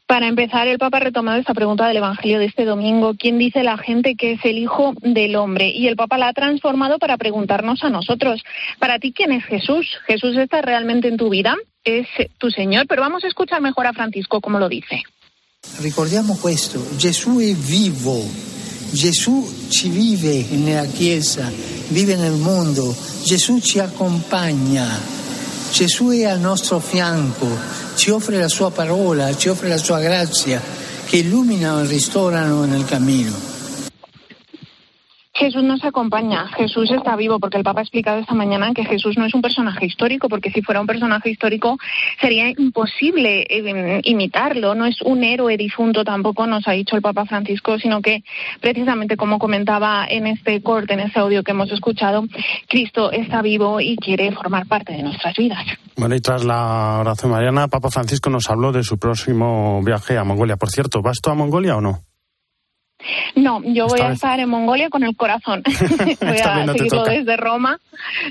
Para 0.06 0.26
empezar, 0.26 0.66
el 0.68 0.78
Papa 0.78 0.98
ha 0.98 1.00
retomado 1.00 1.38
esta 1.38 1.54
pregunta 1.54 1.86
del 1.86 1.98
Evangelio 1.98 2.38
de 2.38 2.46
este 2.46 2.64
domingo. 2.64 3.14
¿Quién 3.16 3.38
dice 3.38 3.62
la 3.62 3.78
gente 3.78 4.16
que 4.16 4.32
es 4.32 4.44
el 4.44 4.58
Hijo 4.58 4.92
del 5.00 5.36
Hombre? 5.36 5.68
Y 5.68 5.86
el 5.86 5.96
Papa 5.96 6.18
la 6.18 6.28
ha 6.28 6.32
transformado 6.32 6.98
para 6.98 7.16
preguntarnos 7.16 7.82
a 7.84 7.90
nosotros. 7.90 8.42
Para 8.78 8.98
ti, 8.98 9.12
¿quién 9.12 9.32
es 9.32 9.44
Jesús? 9.44 9.86
¿Jesús 10.06 10.36
está 10.36 10.60
realmente 10.62 11.08
en 11.08 11.16
tu 11.16 11.30
vida? 11.30 11.56
¿Es 11.84 12.08
tu 12.38 12.50
Señor? 12.50 12.86
Pero 12.88 13.02
vamos 13.02 13.24
a 13.24 13.28
escuchar 13.28 13.62
mejor 13.62 13.86
a 13.86 13.92
Francisco 13.92 14.40
como 14.40 14.58
lo 14.58 14.68
dice. 14.68 15.02
Ricordiamo 15.80 16.36
questo, 16.40 16.82
Gesù 16.96 17.38
è 17.38 17.54
vivo, 17.54 18.22
Gesù 18.90 19.66
ci 19.68 19.88
vive 19.88 20.44
nella 20.50 20.86
Chiesa, 20.86 21.50
vive 21.88 22.16
nel 22.16 22.32
mondo, 22.32 22.94
Gesù 23.24 23.60
ci 23.60 23.78
accompagna, 23.78 24.86
Gesù 25.70 26.08
è 26.08 26.24
al 26.24 26.40
nostro 26.40 26.80
fianco, 26.80 27.46
ci 27.94 28.10
offre 28.10 28.38
la 28.38 28.48
sua 28.48 28.70
parola, 28.70 29.36
ci 29.36 29.48
offre 29.48 29.68
la 29.68 29.76
sua 29.76 30.00
grazia 30.00 30.62
che 31.04 31.16
illuminano 31.16 31.82
e 31.82 31.86
ristorano 31.86 32.64
nel 32.64 32.84
cammino. 32.84 33.34
Jesús 35.40 35.62
nos 35.62 35.82
acompaña, 35.82 36.48
Jesús 36.48 36.90
está 36.90 37.16
vivo, 37.16 37.40
porque 37.40 37.56
el 37.56 37.64
Papa 37.64 37.80
ha 37.80 37.82
explicado 37.82 38.18
esta 38.18 38.34
mañana 38.34 38.74
que 38.74 38.84
Jesús 38.84 39.16
no 39.16 39.24
es 39.24 39.32
un 39.32 39.40
personaje 39.40 39.86
histórico, 39.86 40.28
porque 40.28 40.50
si 40.50 40.60
fuera 40.60 40.82
un 40.82 40.86
personaje 40.86 41.30
histórico 41.30 41.78
sería 42.20 42.50
imposible 42.50 43.46
eh, 43.48 44.02
imitarlo, 44.04 44.74
no 44.74 44.84
es 44.84 45.00
un 45.00 45.24
héroe 45.24 45.56
difunto 45.56 46.04
tampoco, 46.04 46.46
nos 46.46 46.68
ha 46.68 46.72
dicho 46.72 46.94
el 46.94 47.00
Papa 47.00 47.24
Francisco, 47.24 47.78
sino 47.78 48.02
que 48.02 48.22
precisamente 48.60 49.16
como 49.16 49.38
comentaba 49.38 50.04
en 50.06 50.26
este 50.26 50.60
corte, 50.60 50.92
en 50.92 51.00
este 51.00 51.20
audio 51.20 51.42
que 51.42 51.52
hemos 51.52 51.72
escuchado, 51.72 52.22
Cristo 52.68 53.10
está 53.10 53.40
vivo 53.40 53.80
y 53.80 53.96
quiere 53.96 54.32
formar 54.32 54.66
parte 54.66 54.92
de 54.92 55.02
nuestras 55.02 55.34
vidas. 55.38 55.64
Bueno, 55.96 56.16
y 56.16 56.20
tras 56.20 56.44
la 56.44 56.98
oración 57.00 57.32
mariana, 57.32 57.68
Papa 57.68 57.88
Francisco 57.88 58.28
nos 58.28 58.50
habló 58.50 58.72
de 58.72 58.82
su 58.82 58.98
próximo 58.98 59.80
viaje 59.82 60.18
a 60.18 60.24
Mongolia. 60.24 60.58
Por 60.58 60.68
cierto, 60.68 61.00
¿vas 61.00 61.18
tú 61.22 61.30
a 61.30 61.34
Mongolia 61.34 61.78
o 61.78 61.80
no? 61.80 62.09
No, 63.34 63.62
yo 63.64 63.86
voy 63.86 64.00
a 64.00 64.12
estar 64.12 64.38
en 64.40 64.48
Mongolia 64.48 64.90
con 64.90 65.02
el 65.02 65.16
corazón. 65.16 65.62
voy 66.20 66.38
a 66.38 66.66
seguirlo 66.66 67.04
desde 67.04 67.36
Roma. 67.36 67.78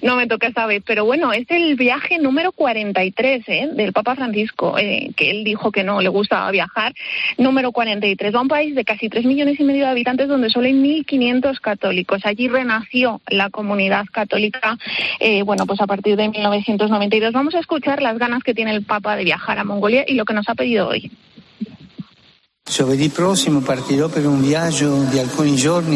No 0.01 0.15
me 0.15 0.27
toca 0.27 0.47
esta 0.47 0.65
vez. 0.65 0.83
Pero 0.85 1.05
bueno, 1.05 1.33
es 1.33 1.49
el 1.49 1.75
viaje 1.75 2.19
número 2.19 2.51
43 2.51 3.43
¿eh? 3.47 3.69
del 3.73 3.93
Papa 3.93 4.15
Francisco, 4.15 4.77
eh, 4.77 5.11
que 5.15 5.31
él 5.31 5.43
dijo 5.43 5.71
que 5.71 5.83
no 5.83 6.01
le 6.01 6.09
gustaba 6.09 6.51
viajar. 6.51 6.93
Número 7.37 7.71
43. 7.71 8.33
Va 8.33 8.39
a 8.39 8.41
un 8.41 8.47
país 8.47 8.75
de 8.75 8.85
casi 8.85 9.09
3 9.09 9.25
millones 9.25 9.59
y 9.59 9.63
medio 9.63 9.85
de 9.85 9.91
habitantes 9.91 10.27
donde 10.27 10.49
solo 10.49 10.67
hay 10.67 10.73
1.500 10.73 11.59
católicos. 11.59 12.25
Allí 12.25 12.47
renació 12.47 13.21
la 13.27 13.49
comunidad 13.49 14.05
católica, 14.11 14.77
eh, 15.19 15.43
bueno, 15.43 15.65
pues 15.65 15.81
a 15.81 15.87
partir 15.87 16.15
de 16.15 16.29
1992. 16.29 17.33
Vamos 17.33 17.55
a 17.55 17.59
escuchar 17.59 18.01
las 18.01 18.17
ganas 18.17 18.43
que 18.43 18.53
tiene 18.53 18.71
el 18.71 18.83
Papa 18.83 19.15
de 19.15 19.23
viajar 19.23 19.59
a 19.59 19.63
Mongolia 19.63 20.03
y 20.07 20.15
lo 20.15 20.25
que 20.25 20.33
nos 20.33 20.47
ha 20.49 20.55
pedido 20.55 20.87
hoy. 20.87 21.11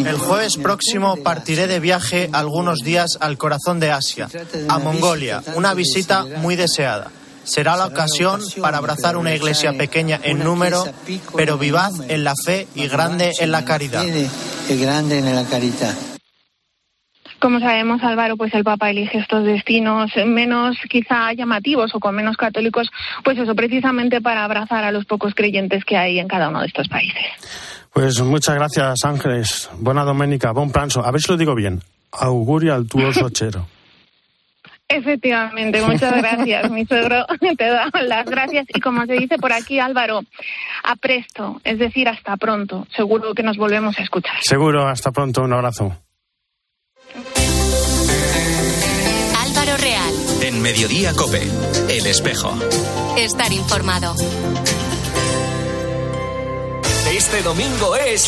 El 0.09 0.17
jueves 0.17 0.57
próximo 0.57 1.17
partiré 1.17 1.67
de 1.67 1.79
viaje 1.79 2.29
algunos 2.31 2.79
días 2.79 3.17
al 3.19 3.37
corazón 3.37 3.79
de 3.79 3.91
Asia, 3.91 4.27
a 4.67 4.79
Mongolia, 4.79 5.43
una 5.55 5.73
visita 5.73 6.25
muy 6.37 6.55
deseada. 6.55 7.11
Será 7.43 7.75
la 7.75 7.87
ocasión 7.87 8.41
para 8.61 8.77
abrazar 8.77 9.17
una 9.17 9.35
iglesia 9.35 9.73
pequeña 9.73 10.19
en 10.23 10.39
número, 10.43 10.85
pero 11.35 11.57
vivaz 11.57 11.93
en 12.07 12.23
la 12.23 12.33
fe 12.43 12.67
y 12.73 12.87
grande 12.87 13.33
en 13.39 13.51
la 13.51 13.65
caridad. 13.65 14.03
Como 17.43 17.59
sabemos, 17.59 18.01
Álvaro, 18.01 18.37
pues 18.37 18.53
el 18.53 18.63
Papa 18.63 18.89
elige 18.89 19.17
estos 19.17 19.43
destinos 19.43 20.09
menos 20.25 20.77
quizá 20.89 21.33
llamativos 21.33 21.93
o 21.93 21.99
con 21.99 22.15
menos 22.15 22.37
católicos, 22.37 22.89
pues 23.21 23.37
eso, 23.37 23.53
precisamente 23.53 24.21
para 24.21 24.45
abrazar 24.45 24.85
a 24.85 24.93
los 24.93 25.03
pocos 25.03 25.35
creyentes 25.35 25.83
que 25.83 25.97
hay 25.97 26.19
en 26.19 26.29
cada 26.29 26.47
uno 26.47 26.61
de 26.61 26.67
estos 26.67 26.87
países. 26.87 27.21
Pues 27.91 28.21
muchas 28.21 28.55
gracias, 28.55 29.03
Ángeles. 29.03 29.69
Buena 29.77 30.05
doménica, 30.05 30.53
buen 30.53 30.71
pranzo. 30.71 31.05
A 31.05 31.11
ver 31.11 31.19
si 31.19 31.33
lo 31.33 31.37
digo 31.37 31.53
bien. 31.53 31.81
Augurio 32.13 32.75
al 32.75 32.87
tuo 32.87 33.11
sochero. 33.11 33.67
Efectivamente, 34.87 35.81
muchas 35.81 36.15
gracias. 36.15 36.71
Mi 36.71 36.85
suegro 36.85 37.25
te 37.57 37.65
da 37.65 37.89
las 38.03 38.25
gracias 38.25 38.67
y 38.73 38.79
como 38.79 39.05
se 39.05 39.15
dice 39.15 39.37
por 39.37 39.51
aquí, 39.51 39.81
Álvaro, 39.81 40.21
a 40.85 40.95
presto, 40.95 41.59
es 41.65 41.77
decir, 41.77 42.07
hasta 42.07 42.37
pronto. 42.37 42.87
Seguro 42.95 43.33
que 43.33 43.43
nos 43.43 43.57
volvemos 43.57 43.99
a 43.99 44.01
escuchar. 44.01 44.35
Seguro, 44.43 44.87
hasta 44.87 45.11
pronto. 45.11 45.41
Un 45.41 45.51
abrazo. 45.51 45.93
Real. 49.77 50.13
En 50.41 50.61
Mediodía 50.61 51.13
Cope, 51.13 51.49
El 51.89 52.05
Espejo. 52.05 52.53
Estar 53.17 53.51
informado. 53.51 54.15
Este 57.11 57.41
domingo 57.41 57.95
es 57.95 58.23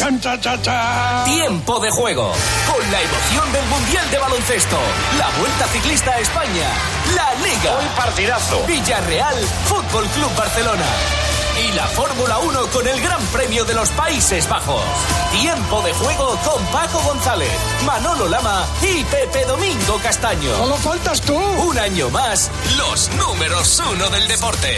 tiempo 1.25 1.79
de 1.79 1.89
juego 1.91 2.31
con 2.67 2.91
la 2.91 3.01
emoción 3.01 3.51
del 3.51 3.65
Mundial 3.65 4.11
de 4.11 4.17
Baloncesto, 4.17 4.77
la 5.17 5.29
Vuelta 5.39 5.67
Ciclista 5.67 6.11
a 6.11 6.19
España, 6.19 6.69
la 7.15 7.33
Liga, 7.43 7.79
un 7.79 7.87
partidazo, 7.95 8.65
Villarreal, 8.65 9.35
Fútbol 9.67 10.05
Club 10.09 10.35
Barcelona 10.35 11.24
y 11.57 11.71
la 11.73 11.87
Fórmula 11.87 12.39
1 12.39 12.67
con 12.67 12.87
el 12.87 13.01
Gran 13.01 13.21
Premio 13.27 13.63
de 13.65 13.73
los 13.73 13.89
Países 13.91 14.47
Bajos. 14.49 14.83
Tiempo 15.31 15.81
de 15.81 15.93
juego 15.93 16.37
con 16.43 16.65
Paco 16.67 16.99
González, 17.01 17.49
Manolo 17.85 18.27
Lama 18.27 18.65
y 18.81 19.03
Pepe 19.05 19.45
Domingo 19.45 19.99
Castaño. 20.01 20.55
¡Solo 20.57 20.75
faltas 20.75 21.21
tú! 21.21 21.35
Un 21.35 21.79
año 21.79 22.09
más, 22.09 22.51
los 22.77 23.09
números 23.15 23.81
uno 23.91 24.09
del 24.09 24.27
deporte. 24.27 24.77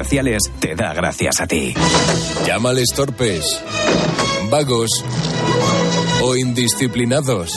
te 0.59 0.75
da 0.75 0.93
gracias 0.93 1.39
a 1.41 1.47
ti. 1.47 1.73
Llámales 2.45 2.87
torpes, 2.95 3.45
vagos 4.49 4.89
o 6.23 6.35
indisciplinados. 6.35 7.53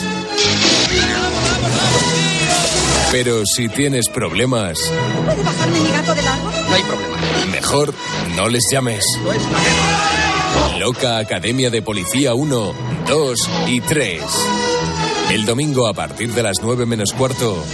Pero 3.10 3.42
si 3.46 3.68
tienes 3.68 4.08
problemas... 4.08 4.78
¿Puede 5.24 5.42
bajarme 5.42 5.80
mi 5.80 5.88
gato 5.90 6.14
del 6.14 6.26
árbol? 6.26 6.52
No 6.68 6.74
hay 6.74 6.82
problema. 6.82 7.16
Mejor 7.50 7.94
no 8.36 8.48
les 8.48 8.64
llames. 8.70 9.04
Loca 10.78 11.18
Academia 11.18 11.70
de 11.70 11.80
Policía 11.80 12.34
1, 12.34 12.74
2 13.08 13.50
y 13.68 13.80
3. 13.80 14.22
El 15.30 15.46
domingo 15.46 15.88
a 15.88 15.94
partir 15.94 16.34
de 16.34 16.42
las 16.42 16.56
9 16.62 16.84
menos 16.84 17.12
cuarto 17.12 17.64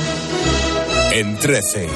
en 1.13 1.39
13. 1.39 1.89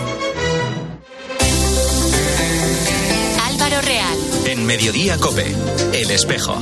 Real. 3.80 4.18
En 4.46 4.64
Mediodía 4.66 5.18
Cope, 5.18 5.54
El 5.92 6.10
Espejo. 6.10 6.58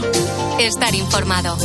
Estar 0.58 0.94
informado. 0.94 1.56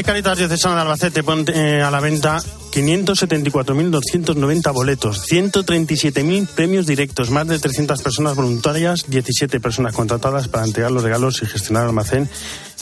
De 0.00 0.04
Caritas 0.04 0.38
Diocesana 0.38 0.76
de 0.76 0.80
Albacete 0.80 1.22
pone 1.22 1.44
eh, 1.52 1.82
a 1.82 1.90
la 1.90 2.00
venta 2.00 2.38
574.290 2.72 4.72
boletos, 4.72 5.28
137.000 5.28 6.46
premios 6.46 6.86
directos, 6.86 7.28
más 7.28 7.46
de 7.46 7.58
300 7.58 8.00
personas 8.00 8.34
voluntarias, 8.34 9.04
17 9.08 9.60
personas 9.60 9.92
contratadas 9.92 10.48
para 10.48 10.64
entregar 10.64 10.90
los 10.90 11.02
regalos 11.02 11.42
y 11.42 11.46
gestionar 11.46 11.82
el 11.82 11.90
almacén 11.90 12.30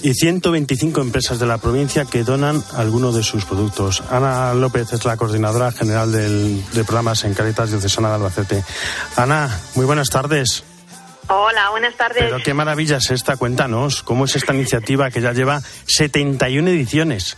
y 0.00 0.14
125 0.14 1.00
empresas 1.00 1.40
de 1.40 1.46
la 1.46 1.58
provincia 1.58 2.04
que 2.04 2.22
donan 2.22 2.62
alguno 2.74 3.10
de 3.10 3.24
sus 3.24 3.44
productos. 3.44 4.04
Ana 4.10 4.54
López 4.54 4.92
es 4.92 5.04
la 5.04 5.16
coordinadora 5.16 5.72
general 5.72 6.12
del, 6.12 6.62
de 6.72 6.84
programas 6.84 7.24
en 7.24 7.34
Caritas 7.34 7.70
Diocesana 7.70 8.10
de 8.10 8.14
Albacete. 8.14 8.62
Ana, 9.16 9.58
muy 9.74 9.86
buenas 9.86 10.10
tardes. 10.10 10.62
Hola, 11.30 11.70
buenas 11.70 11.94
tardes. 11.94 12.24
Pero 12.24 12.38
qué 12.42 12.54
maravilla 12.54 12.96
es 12.96 13.10
esta, 13.10 13.36
cuéntanos, 13.36 14.02
¿cómo 14.02 14.24
es 14.24 14.34
esta 14.36 14.54
iniciativa 14.54 15.10
que 15.10 15.20
ya 15.20 15.32
lleva 15.32 15.60
71 15.60 16.70
ediciones? 16.70 17.36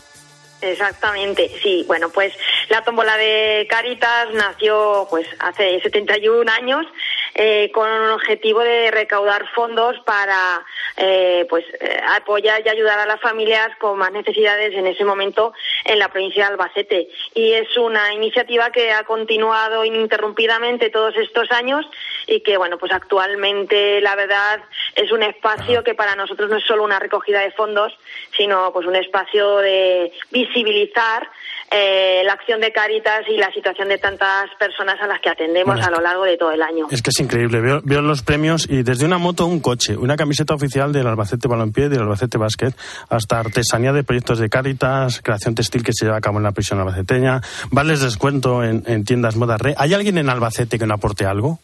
Exactamente, 0.63 1.51
sí. 1.63 1.85
Bueno, 1.87 2.11
pues 2.11 2.33
la 2.69 2.83
tómbola 2.83 3.17
de 3.17 3.67
Caritas 3.69 4.29
nació 4.33 5.07
pues 5.11 5.27
hace 5.39 5.81
71 5.81 6.51
años 6.53 6.87
eh, 7.35 7.71
con 7.73 7.91
un 7.91 8.11
objetivo 8.11 8.61
de 8.61 8.91
recaudar 8.91 9.47
fondos 9.55 9.97
para 10.05 10.65
eh, 10.97 11.47
pues 11.49 11.65
eh, 11.81 12.01
apoyar 12.17 12.63
y 12.65 12.69
ayudar 12.69 12.99
a 12.99 13.07
las 13.07 13.21
familias 13.21 13.71
con 13.79 13.99
más 13.99 14.13
necesidades 14.13 14.75
en 14.75 14.87
ese 14.87 15.05
momento 15.05 15.53
en 15.85 15.99
la 15.99 16.09
provincia 16.09 16.45
de 16.45 16.53
Albacete. 16.53 17.09
Y 17.35 17.53
es 17.53 17.77
una 17.79 18.13
iniciativa 18.13 18.71
que 18.71 18.93
ha 18.93 19.05
continuado 19.05 19.85
ininterrumpidamente 19.85 20.91
todos 20.91 21.17
estos 21.17 21.51
años 21.53 21.87
y 22.31 22.41
que, 22.43 22.57
bueno, 22.57 22.79
pues 22.79 22.93
actualmente 22.93 24.01
la 24.01 24.15
verdad 24.15 24.61
es 24.95 25.11
un 25.13 25.23
espacio 25.23 25.83
que 25.83 25.95
para 25.95 26.15
nosotros 26.15 26.49
no 26.49 26.57
es 26.57 26.65
solo 26.65 26.85
una 26.85 26.99
recogida 26.99 27.41
de 27.41 27.51
fondos, 27.51 27.93
sino 28.37 28.73
pues 28.73 28.87
un 28.87 28.97
espacio 28.97 29.59
de 29.59 30.13
visibilizar 30.31 31.29
eh, 31.73 32.23
la 32.25 32.33
acción 32.33 32.61
de 32.61 32.73
Caritas 32.73 33.23
y 33.29 33.37
la 33.37 33.53
situación 33.53 33.89
de 33.89 33.99
tantas 33.99 34.51
personas 34.59 35.01
a 35.01 35.07
las 35.07 35.21
que 35.21 35.29
atendemos 35.29 35.81
a 35.81 35.91
lo 35.91 36.01
largo 36.01 36.25
de 36.25 36.37
todo 36.37 36.51
el 36.51 36.63
año. 36.63 36.89
Es 36.91 37.03
que 37.03 37.11
es 37.11 37.21
increíble. 37.21 37.61
Veo, 37.61 37.81
veo, 37.85 38.01
los 38.01 38.23
premios 38.23 38.69
y 38.69 38.83
desde 38.83 39.07
una 39.07 39.19
moto, 39.19 39.47
un 39.47 39.61
coche, 39.61 39.97
una 39.97 40.17
camiseta 40.17 40.55
oficial 40.55 40.93
del 40.93 41.07
Albacete 41.07 41.47
Balompié 41.47 41.87
y 41.87 41.89
del 41.89 42.01
Albacete 42.01 42.39
Basket, 42.39 42.73
hasta 43.09 43.39
artesanía 43.39 43.93
de 43.93 44.03
proyectos 44.03 44.39
de 44.39 44.49
Caritas, 44.49 45.21
creación 45.23 45.55
textil 45.55 45.85
que 45.85 45.93
se 45.93 46.07
lleva 46.07 46.17
a 46.17 46.21
cabo 46.21 46.39
en 46.39 46.45
la 46.45 46.53
prisión 46.53 46.81
albaceteña, 46.81 47.41
vales 47.71 48.01
descuento 48.01 48.65
en, 48.65 48.83
en 48.87 49.05
tiendas 49.05 49.37
moda 49.37 49.57
re. 49.57 49.75
¿Hay 49.79 49.95
alguien 49.95 50.19
en 50.19 50.29
Albacete 50.29 50.79
que 50.79 50.87
no 50.87 50.95
aporte 50.95 51.25
algo? 51.25 51.61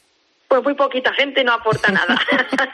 Pues 0.49 0.63
muy 0.63 0.75
poquita 0.75 1.13
gente 1.13 1.43
no 1.43 1.53
aporta 1.53 1.91
nada. 1.91 2.21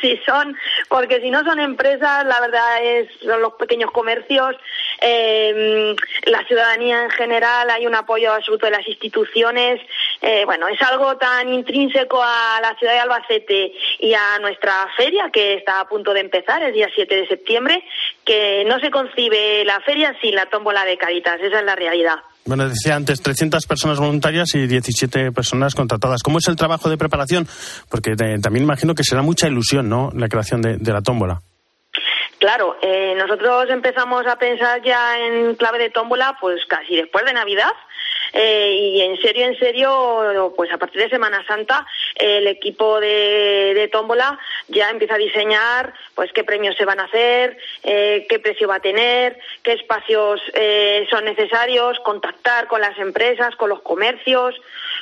si 0.00 0.16
son, 0.26 0.56
porque 0.88 1.20
si 1.20 1.30
no 1.30 1.42
son 1.44 1.58
empresas, 1.58 2.24
la 2.26 2.40
verdad 2.40 2.84
es 2.84 3.08
son 3.24 3.40
los 3.40 3.54
pequeños 3.54 3.90
comercios, 3.90 4.56
eh, 5.00 5.94
la 6.24 6.44
ciudadanía 6.44 7.04
en 7.04 7.10
general, 7.10 7.70
hay 7.70 7.86
un 7.86 7.94
apoyo 7.94 8.32
absoluto 8.32 8.66
de 8.66 8.72
las 8.72 8.86
instituciones. 8.86 9.80
Eh, 10.20 10.44
bueno, 10.44 10.68
es 10.68 10.80
algo 10.82 11.16
tan 11.16 11.52
intrínseco 11.52 12.22
a 12.22 12.60
la 12.60 12.74
ciudad 12.78 12.94
de 12.94 13.00
Albacete 13.00 13.72
y 13.98 14.14
a 14.14 14.38
nuestra 14.40 14.88
feria 14.96 15.30
que 15.30 15.54
está 15.54 15.80
a 15.80 15.88
punto 15.88 16.12
de 16.12 16.20
empezar, 16.20 16.62
el 16.62 16.72
día 16.72 16.90
7 16.94 17.14
de 17.14 17.28
septiembre, 17.28 17.84
que 18.24 18.64
no 18.66 18.78
se 18.80 18.90
concibe 18.90 19.64
la 19.64 19.80
feria 19.80 20.16
sin 20.20 20.34
la 20.34 20.46
tómbola 20.46 20.84
de 20.84 20.98
Caritas. 20.98 21.40
Esa 21.40 21.60
es 21.60 21.64
la 21.64 21.76
realidad. 21.76 22.18
Bueno, 22.46 22.68
decía 22.68 22.94
antes, 22.94 23.20
300 23.20 23.66
personas 23.66 23.98
voluntarias 23.98 24.54
y 24.54 24.66
17 24.66 25.32
personas 25.32 25.74
contratadas. 25.74 26.22
¿Cómo 26.22 26.38
es 26.38 26.46
el 26.46 26.54
trabajo 26.54 26.88
de 26.88 26.96
preparación? 26.96 27.46
Porque 27.90 28.14
también 28.16 28.62
imagino 28.62 28.94
que 28.94 29.02
será 29.02 29.22
mucha 29.22 29.48
ilusión, 29.48 29.88
¿no?, 29.88 30.10
la 30.14 30.28
creación 30.28 30.62
de, 30.62 30.76
de 30.76 30.92
la 30.92 31.02
tómbola. 31.02 31.40
Claro, 32.38 32.76
eh, 32.82 33.14
nosotros 33.16 33.68
empezamos 33.70 34.26
a 34.26 34.36
pensar 34.36 34.82
ya 34.82 35.18
en 35.18 35.54
clave 35.54 35.78
de 35.78 35.90
tómbola 35.90 36.36
pues 36.40 36.64
casi 36.68 36.94
después 36.94 37.24
de 37.24 37.32
Navidad 37.32 37.70
eh, 38.32 38.72
y 38.72 39.02
en 39.02 39.16
serio, 39.20 39.46
en 39.46 39.58
serio, 39.58 40.52
pues 40.56 40.72
a 40.72 40.78
partir 40.78 41.02
de 41.02 41.08
Semana 41.08 41.44
Santa 41.46 41.86
el 42.14 42.46
equipo 42.46 43.00
de, 43.00 43.72
de 43.74 43.88
tómbola 43.88 44.38
ya 44.68 44.90
empieza 44.90 45.14
a 45.14 45.18
diseñar 45.18 45.94
pues 46.14 46.32
qué 46.32 46.44
premios 46.44 46.76
se 46.76 46.84
van 46.84 47.00
a 47.00 47.04
hacer, 47.04 47.56
eh, 47.82 48.26
qué 48.28 48.38
precio 48.38 48.68
va 48.68 48.76
a 48.76 48.80
tener, 48.80 49.38
qué 49.62 49.72
espacios 49.72 50.40
eh, 50.54 51.06
son 51.10 51.24
necesarios, 51.24 51.98
contactar 52.00 52.66
con 52.66 52.80
las 52.80 52.98
empresas, 52.98 53.54
con 53.56 53.68
los 53.68 53.82
comercios, 53.82 54.54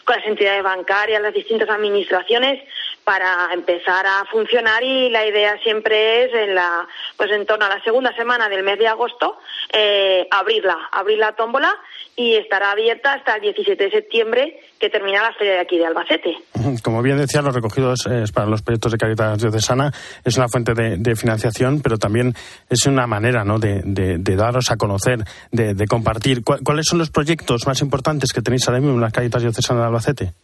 con 0.05 0.17
las 0.17 0.27
entidades 0.27 0.63
bancarias, 0.63 1.23
las 1.23 1.35
distintas 1.35 1.71
administraciones 1.71 2.63
para 3.05 3.53
empezar 3.53 4.07
a 4.07 4.25
funcionar 4.31 4.83
y 4.83 5.11
la 5.11 5.27
idea 5.27 5.59
siempre 5.63 6.25
es 6.25 6.35
en 6.35 6.55
la 6.55 6.87
pues 7.17 7.31
en 7.31 7.47
torno 7.47 7.67
a 7.67 7.69
la 7.69 7.83
segunda 7.83 8.15
semana 8.17 8.49
del 8.49 8.63
mes 8.63 8.79
de 8.79 8.89
agosto 8.89 9.39
eh, 9.73 10.27
abrirla 10.31 10.89
abrir 10.91 11.19
la 11.19 11.33
tómbola 11.33 11.75
y 12.17 12.37
estará 12.37 12.71
abierta 12.73 13.15
hasta 13.15 13.37
el 13.37 13.43
17 13.43 13.85
de 13.85 13.91
septiembre 13.91 14.61
que 14.79 14.89
termina 14.89 15.23
la 15.23 15.33
feria 15.33 15.55
de 15.55 15.61
aquí 15.61 15.79
de 15.79 15.87
Albacete. 15.87 16.37
Como 16.83 17.03
bien 17.03 17.19
decía, 17.19 17.43
los 17.43 17.55
recogidos 17.55 18.07
es 18.07 18.33
para 18.33 18.47
los 18.47 18.63
proyectos 18.63 18.93
de 18.93 18.99
Caritas 18.99 19.41
Diocesana 19.41 19.93
es 20.25 20.37
una 20.37 20.49
fuente 20.49 20.75
de, 20.75 21.17
financiación, 21.17 21.81
pero 21.81 21.99
también 21.99 22.35
es 22.69 22.87
una 22.87 23.07
manera 23.07 23.45
¿no? 23.45 23.59
de, 23.59 23.83
de, 23.85 24.37
daros 24.37 24.71
a 24.71 24.77
conocer, 24.77 25.21
de, 25.51 25.87
compartir. 25.87 26.43
¿Cuáles 26.43 26.87
son 26.87 26.99
los 26.99 27.11
proyectos 27.11 27.67
más 27.67 27.81
importantes 27.81 28.33
que 28.33 28.43
tenéis 28.43 28.67
ahora 28.69 28.81
mismo 28.81 28.97
en 28.97 29.01
las 29.01 29.13
Caritas 29.13 29.43
Diocesana 29.43 29.81
de 29.81 29.87
Albacete? 29.87 30.44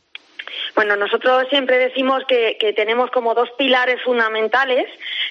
Bueno, 0.74 0.96
nosotros 0.96 1.46
siempre 1.50 1.78
decimos 1.78 2.24
que, 2.26 2.56
que, 2.58 2.72
tenemos 2.72 3.10
como 3.10 3.34
dos 3.34 3.50
pilares 3.58 4.02
fundamentales, 4.02 4.86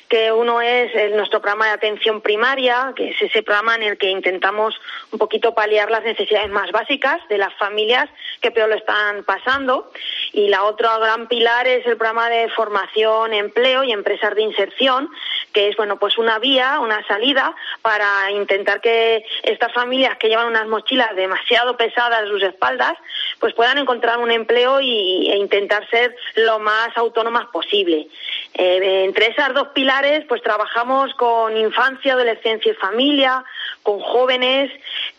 que 0.08 0.32
uno 0.32 0.62
es 0.62 0.94
el, 0.96 1.16
nuestro 1.16 1.42
programa 1.42 1.68
de 1.68 1.72
atención 1.72 2.22
primaria, 2.22 2.94
que 2.96 3.10
es 3.10 3.22
ese 3.22 3.44
programa 3.44 3.76
en 3.76 3.84
el 3.84 3.98
que 3.98 4.10
intentamos 4.10 4.76
un 5.12 5.20
poquito 5.20 5.54
paliar 5.54 5.90
las 5.92 6.04
necesidades 6.04 6.50
más 6.50 6.72
básicas 6.72 7.20
de 7.30 7.38
las 7.38 7.54
familias 7.56 8.10
que 8.42 8.52
peor 8.52 8.70
lo 8.70 8.76
están 8.76 9.24
pasando, 9.24 9.92
y 10.34 10.48
la 10.50 10.64
otra 10.64 10.98
gran 10.98 11.28
pilar 11.28 11.68
es 11.68 11.86
el 11.86 11.98
programa 11.98 12.30
de 12.30 12.50
formación, 12.50 13.34
empleo 13.34 13.84
y 13.84 13.92
empresas 13.92 14.36
de 14.36 14.42
inserción, 14.42 15.10
que 15.54 15.70
es 15.70 15.78
bueno 15.78 15.98
pues 15.98 16.18
una 16.18 16.40
vía, 16.40 16.80
una 16.80 17.06
salida 17.08 17.56
para 17.82 18.32
intentar 18.32 18.82
que 18.82 19.26
estas 19.44 19.74
familias 19.74 20.18
que 20.18 20.28
llevan 20.30 20.48
unas 20.48 20.68
mochilas 20.68 21.16
demasiado 21.16 21.78
pesadas 21.78 22.24
en 22.24 22.30
sus 22.30 22.44
espaldas, 22.44 22.94
pues 23.40 23.54
puedan 23.54 23.78
encontrar 23.78 24.20
un 24.20 24.32
empleo 24.32 24.82
y, 24.82 25.29
e 25.32 25.38
intentar 25.38 25.88
ser 25.90 26.16
lo 26.36 26.60
más 26.60 26.96
autónomas 26.98 27.48
posible. 27.48 28.08
Eh, 28.54 29.04
entre 29.06 29.28
esas 29.28 29.54
dos 29.54 29.70
pilares, 29.70 30.26
pues 30.28 30.42
trabajamos 30.42 31.14
con 31.16 31.56
infancia, 31.56 32.14
adolescencia 32.14 32.72
y 32.72 32.76
familia, 32.76 33.44
con 33.84 34.00
jóvenes, 34.00 34.72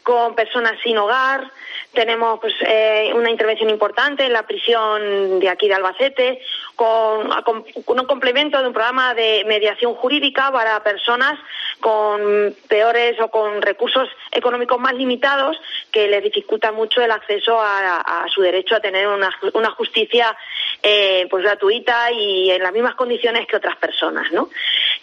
con 0.03 0.35
personas 0.35 0.75
sin 0.83 0.99
hogar. 0.99 1.51
Tenemos 1.95 2.41
pues, 2.41 2.55
eh, 2.61 3.11
una 3.15 3.31
intervención 3.31 3.71
importante 3.71 4.25
en 4.25 4.33
la 4.33 4.47
prisión 4.47 5.41
de 5.41 5.49
aquí 5.49 5.69
de 5.69 5.75
Albacete, 5.75 6.41
con, 6.81 7.63
un 7.99 8.07
complemento 8.07 8.59
de 8.59 8.67
un 8.67 8.73
programa 8.73 9.13
de 9.13 9.45
mediación 9.47 9.93
jurídica 9.95 10.51
para 10.51 10.83
personas 10.83 11.39
con 11.79 12.55
peores 12.69 13.21
o 13.21 13.29
con 13.29 13.61
recursos 13.61 14.09
económicos 14.33 14.81
más 14.81 14.95
limitados 14.95 15.59
que 15.93 16.09
les 16.09 16.23
dificulta 16.23 16.73
mucho 16.73 17.03
el 17.03 17.11
acceso 17.11 17.61
a, 17.61 18.25
su 18.33 18.41
derecho 18.41 18.77
a 18.77 18.81
tener 18.81 19.07
una, 19.09 19.31
una 19.53 19.71
justicia 19.73 20.35
eh, 20.83 21.27
pues 21.29 21.43
gratuita 21.43 22.13
y 22.13 22.51
en 22.51 22.63
las 22.63 22.73
mismas 22.73 22.95
condiciones 22.95 23.47
que 23.47 23.57
otras 23.57 23.77
personas, 23.77 24.33
¿no? 24.33 24.49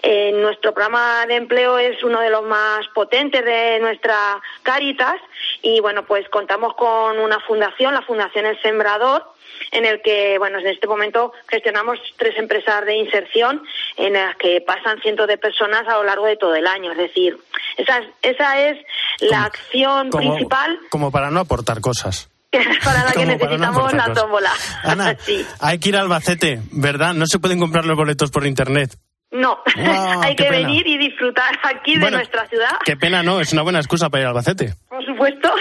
Eh, 0.09 0.31
nuestro 0.31 0.73
programa 0.73 1.25
de 1.25 1.35
empleo 1.35 1.77
es 1.77 2.01
uno 2.01 2.21
de 2.21 2.29
los 2.29 2.41
más 2.45 2.87
potentes 2.95 3.43
de 3.43 3.77
nuestra 3.81 4.41
Caritas 4.63 5.17
y 5.61 5.81
bueno, 5.81 6.05
pues 6.05 6.29
contamos 6.29 6.75
con 6.75 7.19
una 7.19 7.41
fundación, 7.41 7.93
la 7.93 8.01
Fundación 8.03 8.45
El 8.45 8.57
Sembrador, 8.61 9.25
en 9.73 9.85
el 9.85 10.01
que, 10.01 10.37
bueno, 10.37 10.59
en 10.59 10.67
este 10.67 10.87
momento 10.87 11.33
gestionamos 11.49 11.99
tres 12.15 12.37
empresas 12.37 12.85
de 12.85 12.95
inserción 12.95 13.61
en 13.97 14.13
las 14.13 14.37
que 14.37 14.61
pasan 14.61 15.01
cientos 15.01 15.27
de 15.27 15.37
personas 15.37 15.85
a 15.89 15.97
lo 15.97 16.05
largo 16.05 16.25
de 16.25 16.37
todo 16.37 16.55
el 16.55 16.67
año. 16.67 16.93
Es 16.93 16.97
decir, 16.99 17.37
esa 17.75 17.97
es, 17.97 18.07
esa 18.21 18.61
es 18.61 18.77
la 19.19 19.43
acción 19.43 20.09
como, 20.09 20.35
principal. 20.35 20.79
Como 20.89 21.11
para 21.11 21.31
no 21.31 21.41
aportar 21.41 21.81
cosas. 21.81 22.29
para 22.85 23.03
la 23.03 23.11
que 23.11 23.25
necesitamos 23.25 23.93
no 23.93 23.97
la 23.97 24.13
tómbola. 24.13 24.53
Ana, 24.83 25.17
sí. 25.19 25.45
hay 25.59 25.79
que 25.79 25.89
ir 25.89 25.97
a 25.97 25.99
Albacete, 25.99 26.61
¿verdad? 26.71 27.13
No 27.13 27.25
se 27.27 27.39
pueden 27.39 27.59
comprar 27.59 27.83
los 27.83 27.97
boletos 27.97 28.31
por 28.31 28.47
internet. 28.47 28.97
No, 29.31 29.53
oh, 29.53 29.63
hay 30.23 30.35
que 30.35 30.45
pena. 30.45 30.67
venir 30.67 30.87
y 30.87 30.97
disfrutar 30.97 31.59
aquí 31.63 31.93
bueno, 31.99 32.17
de 32.17 32.23
nuestra 32.23 32.47
ciudad. 32.47 32.71
Qué 32.85 32.95
pena, 32.95 33.23
no, 33.23 33.41
es 33.41 33.51
una 33.51 33.61
buena 33.61 33.79
excusa 33.79 34.09
para 34.09 34.21
ir 34.21 34.25
a 34.27 34.29
Albacete. 34.29 34.73
Por 34.89 35.05
supuesto. 35.05 35.53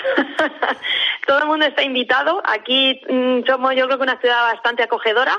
Todo 1.26 1.40
el 1.40 1.46
mundo 1.46 1.66
está 1.66 1.83
invitado. 1.83 2.40
Aquí 2.44 3.00
mmm, 3.09 3.40
somos, 3.46 3.74
yo 3.74 3.87
creo 3.87 3.98
que 3.98 4.05
una 4.05 4.20
ciudad 4.20 4.52
bastante 4.52 4.85
acogedora. 4.85 5.37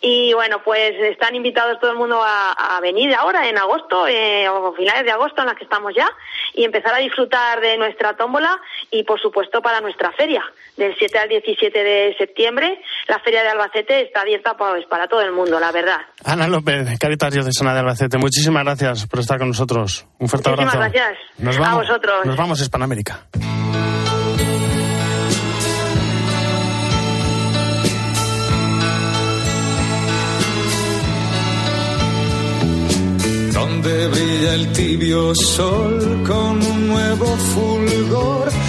Y 0.00 0.32
bueno, 0.32 0.62
pues 0.64 0.92
están 0.98 1.34
invitados 1.34 1.78
todo 1.78 1.90
el 1.90 1.98
mundo 1.98 2.22
a, 2.22 2.52
a 2.52 2.80
venir 2.80 3.14
ahora 3.14 3.48
en 3.48 3.58
agosto 3.58 4.06
eh, 4.08 4.48
o 4.48 4.72
finales 4.72 5.04
de 5.04 5.10
agosto 5.10 5.42
en 5.42 5.48
las 5.48 5.56
que 5.56 5.64
estamos 5.64 5.92
ya 5.94 6.08
y 6.54 6.64
empezar 6.64 6.94
a 6.94 6.98
disfrutar 6.98 7.60
de 7.60 7.76
nuestra 7.76 8.16
tómbola 8.16 8.58
y 8.90 9.04
por 9.04 9.20
supuesto 9.20 9.60
para 9.60 9.80
nuestra 9.80 10.10
feria 10.12 10.42
del 10.76 10.94
7 10.98 11.18
al 11.18 11.28
17 11.28 11.84
de 11.84 12.14
septiembre. 12.18 12.80
La 13.08 13.18
feria 13.20 13.42
de 13.42 13.50
Albacete 13.50 14.00
está 14.02 14.22
abierta 14.22 14.56
pues, 14.56 14.86
para 14.86 15.06
todo 15.06 15.20
el 15.20 15.32
mundo, 15.32 15.60
la 15.60 15.70
verdad. 15.70 16.00
Ana 16.24 16.48
López, 16.48 16.98
Caritas 16.98 17.32
Diocesana 17.32 17.74
de 17.74 17.80
Albacete, 17.80 18.16
muchísimas 18.18 18.64
gracias 18.64 19.06
por 19.06 19.20
estar 19.20 19.38
con 19.38 19.48
nosotros. 19.48 20.06
Un 20.18 20.28
fuerte 20.28 20.50
muchísimas 20.50 20.74
abrazo. 20.76 20.92
gracias 20.94 21.18
Nos 21.38 21.58
vamos, 21.58 21.74
a 21.74 21.82
vosotros. 21.82 22.26
Nos 22.26 22.36
vamos 22.36 22.60
a 22.60 22.62
Hispanoamérica. 22.62 23.26
Donde 33.60 34.08
brilla 34.08 34.54
el 34.54 34.72
tibio 34.72 35.34
sol 35.34 36.22
con 36.26 36.62
un 36.72 36.88
nuevo 36.88 37.26
fulgor. 37.52 38.59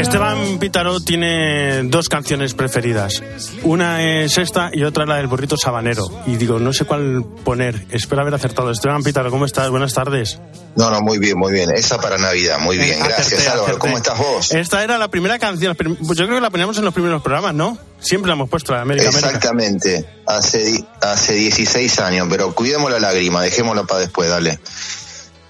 Esteban 0.00 0.58
Pitaro 0.58 0.98
tiene 1.00 1.82
dos 1.82 2.08
canciones 2.08 2.54
preferidas. 2.54 3.22
Una 3.64 4.02
es 4.02 4.38
esta 4.38 4.70
y 4.72 4.84
otra 4.84 5.04
la 5.04 5.16
del 5.16 5.26
burrito 5.26 5.58
sabanero. 5.58 6.04
Y 6.26 6.36
digo, 6.36 6.58
no 6.58 6.72
sé 6.72 6.86
cuál 6.86 7.22
poner. 7.44 7.84
Espero 7.90 8.22
haber 8.22 8.32
acertado. 8.32 8.70
Esteban 8.70 9.02
Pitaro, 9.02 9.30
¿cómo 9.30 9.44
estás? 9.44 9.68
Buenas 9.68 9.92
tardes. 9.92 10.40
No, 10.74 10.90
no, 10.90 11.02
muy 11.02 11.18
bien, 11.18 11.36
muy 11.36 11.52
bien. 11.52 11.70
Esa 11.74 12.00
para 12.00 12.16
Navidad, 12.16 12.58
muy 12.60 12.78
bien. 12.78 12.98
Gracias, 12.98 13.46
Álvaro. 13.48 13.78
¿Cómo 13.78 13.98
estás 13.98 14.18
vos? 14.18 14.52
Esta 14.52 14.82
era 14.82 14.96
la 14.96 15.08
primera 15.08 15.38
canción. 15.38 15.76
Yo 15.76 16.14
creo 16.14 16.28
que 16.28 16.40
la 16.40 16.50
poníamos 16.50 16.78
en 16.78 16.86
los 16.86 16.94
primeros 16.94 17.22
programas, 17.22 17.54
¿no? 17.54 17.76
Siempre 17.98 18.28
la 18.28 18.34
hemos 18.34 18.48
puesto, 18.48 18.72
la 18.72 18.80
América 18.80 19.10
Exactamente. 19.10 20.08
Hace, 20.26 20.82
hace 21.02 21.34
16 21.34 21.98
años, 22.00 22.26
pero 22.30 22.54
cuidemos 22.54 22.90
la 22.90 23.00
lágrima, 23.00 23.42
dejémosla 23.42 23.84
para 23.84 24.00
después, 24.00 24.30
dale. 24.30 24.58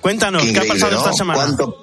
Cuéntanos, 0.01 0.43
¿qué, 0.43 0.59
ha 0.59 0.65
pasado 0.65 0.97
esta 0.97 1.13
semana? 1.13 1.39
¿Cuánto... 1.39 1.81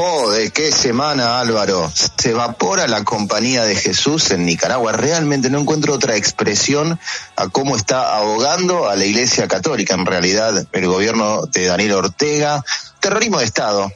de 0.00 0.50
qué 0.50 0.72
semana, 0.72 1.40
Álvaro. 1.40 1.92
Se 2.16 2.30
evapora 2.30 2.88
la 2.88 3.04
compañía 3.04 3.66
de 3.66 3.76
Jesús 3.76 4.30
en 4.30 4.46
Nicaragua. 4.46 4.92
Realmente 4.92 5.50
no 5.50 5.58
encuentro 5.60 5.92
otra 5.92 6.16
expresión 6.16 6.98
a 7.36 7.48
cómo 7.48 7.76
está 7.76 8.16
ahogando 8.16 8.88
a 8.88 8.96
la 8.96 9.04
Iglesia 9.04 9.46
Católica. 9.46 9.94
En 9.94 10.06
realidad, 10.06 10.66
el 10.72 10.86
gobierno 10.86 11.42
de 11.42 11.66
Daniel 11.66 11.92
Ortega 11.92 12.64
terrorismo 13.00 13.38
de 13.38 13.44
Estado 13.44 13.92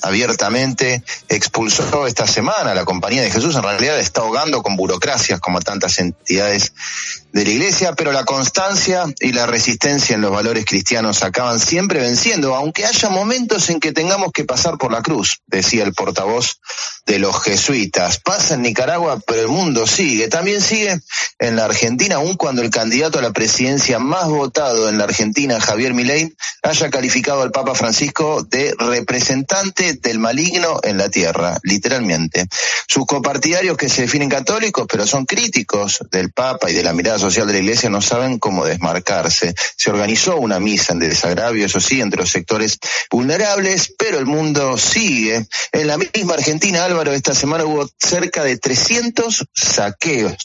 abiertamente 0.00 1.02
expulsó 1.28 2.06
esta 2.06 2.26
semana 2.26 2.74
la 2.74 2.84
Compañía 2.84 3.22
de 3.22 3.30
Jesús. 3.30 3.54
En 3.56 3.62
realidad 3.62 3.98
está 3.98 4.22
ahogando 4.22 4.62
con 4.62 4.76
burocracias 4.76 5.40
como 5.40 5.60
tantas 5.60 5.98
entidades 5.98 6.72
de 7.32 7.44
la 7.44 7.50
Iglesia, 7.50 7.92
pero 7.92 8.10
la 8.12 8.24
constancia 8.24 9.04
y 9.20 9.32
la 9.32 9.46
resistencia 9.46 10.14
en 10.14 10.22
los 10.22 10.30
valores 10.30 10.64
cristianos 10.64 11.22
acaban 11.22 11.60
siempre 11.60 12.00
venciendo, 12.00 12.54
aunque 12.54 12.86
haya 12.86 13.10
momentos 13.10 13.68
en 13.68 13.80
que 13.80 13.92
tengamos 13.92 14.32
que 14.32 14.44
pasar 14.44 14.78
por 14.78 14.90
la 14.90 15.02
cruz, 15.02 15.40
decía 15.46 15.84
el 15.84 15.92
portavoz 15.92 16.60
de 17.04 17.18
los 17.18 17.42
jesuitas. 17.42 18.18
Pasa 18.20 18.54
en 18.54 18.62
Nicaragua, 18.62 19.20
pero 19.26 19.42
el 19.42 19.48
mundo 19.48 19.86
sigue. 19.86 20.28
También 20.28 20.62
sigue 20.62 21.00
en 21.38 21.56
la 21.56 21.66
Argentina, 21.66 22.16
aun 22.16 22.34
cuando 22.34 22.62
el 22.62 22.70
candidato 22.70 23.18
a 23.18 23.22
la 23.22 23.32
presidencia 23.32 23.98
más 23.98 24.26
votado 24.26 24.88
en 24.88 24.96
la 24.96 25.04
Argentina, 25.04 25.60
Javier 25.60 25.92
Milei, 25.92 26.34
haya 26.62 26.90
calificado 26.90 27.42
al 27.42 27.50
Papa 27.50 27.74
Francisco 27.74 27.87
de 27.90 28.74
representante 28.78 29.94
del 29.94 30.18
maligno 30.18 30.80
en 30.82 30.98
la 30.98 31.08
tierra, 31.08 31.58
literalmente. 31.62 32.46
Sus 32.86 33.06
copartidarios 33.06 33.76
que 33.76 33.88
se 33.88 34.02
definen 34.02 34.28
católicos, 34.28 34.86
pero 34.90 35.06
son 35.06 35.24
críticos 35.24 36.00
del 36.10 36.30
Papa 36.32 36.70
y 36.70 36.74
de 36.74 36.82
la 36.82 36.92
mirada 36.92 37.18
social 37.18 37.46
de 37.46 37.54
la 37.54 37.58
Iglesia, 37.60 37.90
no 37.90 38.02
saben 38.02 38.38
cómo 38.38 38.64
desmarcarse. 38.64 39.54
Se 39.76 39.90
organizó 39.90 40.36
una 40.36 40.60
misa 40.60 40.92
en 40.92 40.98
desagravio, 40.98 41.64
eso 41.64 41.80
sí, 41.80 42.00
entre 42.00 42.20
los 42.20 42.30
sectores 42.30 42.78
vulnerables, 43.10 43.94
pero 43.98 44.18
el 44.18 44.26
mundo 44.26 44.76
sigue. 44.76 45.46
En 45.72 45.86
la 45.86 45.96
misma 45.96 46.34
Argentina, 46.34 46.84
Álvaro, 46.84 47.12
esta 47.12 47.34
semana 47.34 47.64
hubo 47.64 47.88
cerca 47.98 48.44
de 48.44 48.58
300 48.58 49.46
saqueos 49.54 50.36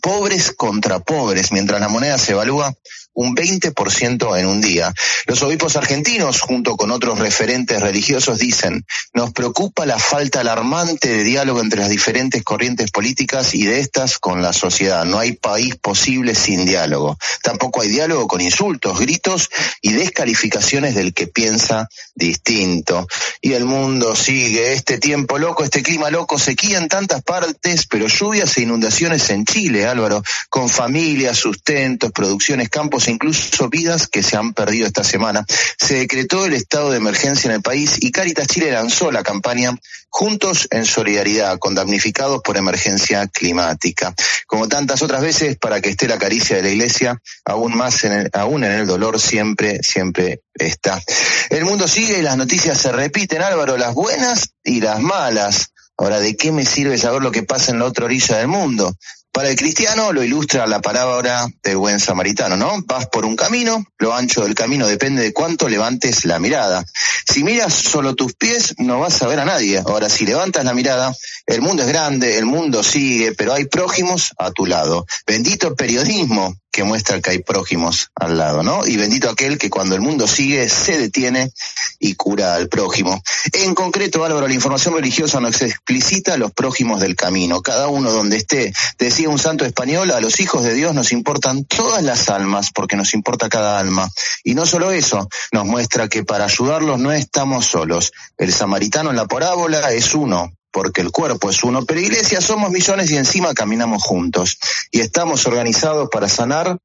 pobres 0.00 0.52
contra 0.52 1.00
pobres, 1.00 1.50
mientras 1.52 1.80
la 1.80 1.88
moneda 1.88 2.18
se 2.18 2.32
evalúa 2.32 2.72
un 3.16 3.34
20% 3.34 4.38
en 4.38 4.46
un 4.46 4.60
día. 4.60 4.92
Los 5.26 5.42
obispos 5.42 5.76
argentinos, 5.76 6.40
junto 6.40 6.76
con 6.76 6.90
otros 6.90 7.18
referentes 7.18 7.80
religiosos, 7.80 8.38
dicen, 8.38 8.84
nos 9.14 9.32
preocupa 9.32 9.86
la 9.86 9.98
falta 9.98 10.40
alarmante 10.40 11.08
de 11.08 11.24
diálogo 11.24 11.60
entre 11.60 11.80
las 11.80 11.88
diferentes 11.88 12.42
corrientes 12.42 12.90
políticas 12.90 13.54
y 13.54 13.64
de 13.64 13.80
estas 13.80 14.18
con 14.18 14.42
la 14.42 14.52
sociedad. 14.52 15.04
No 15.06 15.18
hay 15.18 15.32
país 15.32 15.76
posible 15.76 16.34
sin 16.34 16.66
diálogo. 16.66 17.18
Tampoco 17.42 17.80
hay 17.80 17.88
diálogo 17.88 18.28
con 18.28 18.42
insultos, 18.42 18.98
gritos 19.00 19.48
y 19.80 19.92
descalificaciones 19.92 20.94
del 20.94 21.14
que 21.14 21.26
piensa 21.26 21.88
distinto. 22.14 23.06
Y 23.40 23.54
el 23.54 23.64
mundo 23.64 24.14
sigue 24.14 24.74
este 24.74 24.98
tiempo 24.98 25.38
loco, 25.38 25.64
este 25.64 25.82
clima 25.82 26.10
loco, 26.10 26.38
sequía 26.38 26.76
en 26.78 26.88
tantas 26.88 27.22
partes, 27.22 27.86
pero 27.86 28.08
lluvias 28.08 28.58
e 28.58 28.62
inundaciones 28.62 29.30
en 29.30 29.46
Chile, 29.46 29.86
Álvaro, 29.86 30.22
con 30.50 30.68
familias, 30.68 31.38
sustentos, 31.38 32.12
producciones, 32.12 32.68
campos 32.68 33.05
incluso 33.10 33.68
vidas 33.68 34.08
que 34.08 34.22
se 34.22 34.36
han 34.36 34.52
perdido 34.52 34.86
esta 34.86 35.04
semana. 35.04 35.44
Se 35.78 35.96
decretó 35.96 36.46
el 36.46 36.54
estado 36.54 36.90
de 36.90 36.98
emergencia 36.98 37.48
en 37.48 37.56
el 37.56 37.62
país 37.62 37.96
y 38.00 38.10
Caritas 38.10 38.46
Chile 38.46 38.70
lanzó 38.70 39.10
la 39.10 39.22
campaña 39.22 39.76
Juntos 40.08 40.68
en 40.70 40.86
Solidaridad 40.86 41.58
con 41.58 41.74
damnificados 41.74 42.40
por 42.42 42.56
emergencia 42.56 43.26
climática. 43.26 44.14
Como 44.46 44.66
tantas 44.66 45.02
otras 45.02 45.20
veces, 45.20 45.58
para 45.58 45.80
que 45.80 45.90
esté 45.90 46.08
la 46.08 46.18
caricia 46.18 46.56
de 46.56 46.62
la 46.62 46.70
iglesia, 46.70 47.20
aún 47.44 47.76
más 47.76 48.02
en 48.04 48.12
el, 48.12 48.30
aún 48.32 48.64
en 48.64 48.72
el 48.72 48.86
dolor 48.86 49.20
siempre, 49.20 49.80
siempre 49.82 50.40
está. 50.54 51.02
El 51.50 51.64
mundo 51.64 51.86
sigue 51.86 52.18
y 52.18 52.22
las 52.22 52.36
noticias 52.36 52.78
se 52.78 52.92
repiten, 52.92 53.42
Álvaro, 53.42 53.76
las 53.76 53.92
buenas 53.92 54.54
y 54.64 54.80
las 54.80 55.00
malas. 55.00 55.72
Ahora, 55.98 56.20
¿de 56.20 56.36
qué 56.36 56.52
me 56.52 56.64
sirve 56.64 56.98
saber 56.98 57.22
lo 57.22 57.32
que 57.32 57.42
pasa 57.42 57.72
en 57.72 57.78
la 57.78 57.86
otra 57.86 58.04
orilla 58.04 58.38
del 58.38 58.48
mundo? 58.48 58.96
Para 59.36 59.50
el 59.50 59.56
cristiano 59.56 60.14
lo 60.14 60.22
ilustra 60.22 60.66
la 60.66 60.80
palabra 60.80 61.46
del 61.62 61.76
buen 61.76 62.00
samaritano, 62.00 62.56
¿no? 62.56 62.82
Vas 62.86 63.06
por 63.08 63.26
un 63.26 63.36
camino, 63.36 63.84
lo 63.98 64.14
ancho 64.14 64.40
del 64.40 64.54
camino 64.54 64.86
depende 64.86 65.22
de 65.22 65.34
cuánto 65.34 65.68
levantes 65.68 66.24
la 66.24 66.38
mirada. 66.38 66.86
Si 67.30 67.44
miras 67.44 67.74
solo 67.74 68.14
tus 68.14 68.32
pies, 68.32 68.76
no 68.78 68.98
vas 68.98 69.20
a 69.20 69.26
ver 69.26 69.40
a 69.40 69.44
nadie. 69.44 69.82
Ahora, 69.86 70.08
si 70.08 70.24
levantas 70.24 70.64
la 70.64 70.72
mirada, 70.72 71.14
el 71.44 71.60
mundo 71.60 71.82
es 71.82 71.88
grande, 71.88 72.38
el 72.38 72.46
mundo 72.46 72.82
sigue, 72.82 73.32
pero 73.32 73.52
hay 73.52 73.66
prójimos 73.66 74.32
a 74.38 74.52
tu 74.52 74.64
lado. 74.64 75.04
Bendito 75.26 75.76
periodismo 75.76 76.56
que 76.76 76.84
muestra 76.84 77.22
que 77.22 77.30
hay 77.30 77.38
prójimos 77.38 78.10
al 78.14 78.36
lado, 78.36 78.62
¿no? 78.62 78.86
Y 78.86 78.98
bendito 78.98 79.30
aquel 79.30 79.56
que 79.56 79.70
cuando 79.70 79.94
el 79.94 80.02
mundo 80.02 80.28
sigue 80.28 80.68
se 80.68 80.98
detiene 80.98 81.50
y 81.98 82.16
cura 82.16 82.54
al 82.54 82.68
prójimo. 82.68 83.22
En 83.54 83.74
concreto, 83.74 84.26
Álvaro, 84.26 84.46
la 84.46 84.52
información 84.52 84.92
religiosa 84.92 85.40
nos 85.40 85.62
explicita 85.62 86.36
los 86.36 86.52
prójimos 86.52 87.00
del 87.00 87.16
camino, 87.16 87.62
cada 87.62 87.88
uno 87.88 88.12
donde 88.12 88.36
esté. 88.36 88.74
Decía 88.98 89.30
un 89.30 89.38
santo 89.38 89.64
español, 89.64 90.10
a 90.10 90.20
los 90.20 90.38
hijos 90.38 90.64
de 90.64 90.74
Dios 90.74 90.94
nos 90.94 91.12
importan 91.12 91.64
todas 91.64 92.02
las 92.02 92.28
almas, 92.28 92.72
porque 92.74 92.94
nos 92.94 93.14
importa 93.14 93.48
cada 93.48 93.78
alma. 93.78 94.10
Y 94.44 94.54
no 94.54 94.66
solo 94.66 94.90
eso, 94.90 95.30
nos 95.52 95.64
muestra 95.64 96.08
que 96.08 96.24
para 96.24 96.44
ayudarlos 96.44 96.98
no 96.98 97.10
estamos 97.10 97.64
solos. 97.64 98.12
El 98.36 98.52
samaritano 98.52 99.08
en 99.08 99.16
la 99.16 99.24
parábola 99.24 99.94
es 99.94 100.14
uno, 100.14 100.52
porque 100.76 101.00
el 101.00 101.10
cuerpo 101.10 101.48
es 101.48 101.64
uno, 101.64 101.86
pero 101.86 102.00
iglesia 102.00 102.42
somos 102.42 102.70
millones 102.70 103.10
y 103.10 103.16
encima 103.16 103.54
caminamos 103.54 104.02
juntos. 104.02 104.58
Y 104.90 105.00
estamos 105.00 105.46
organizados 105.46 106.10
para 106.12 106.28
sanar 106.28 106.76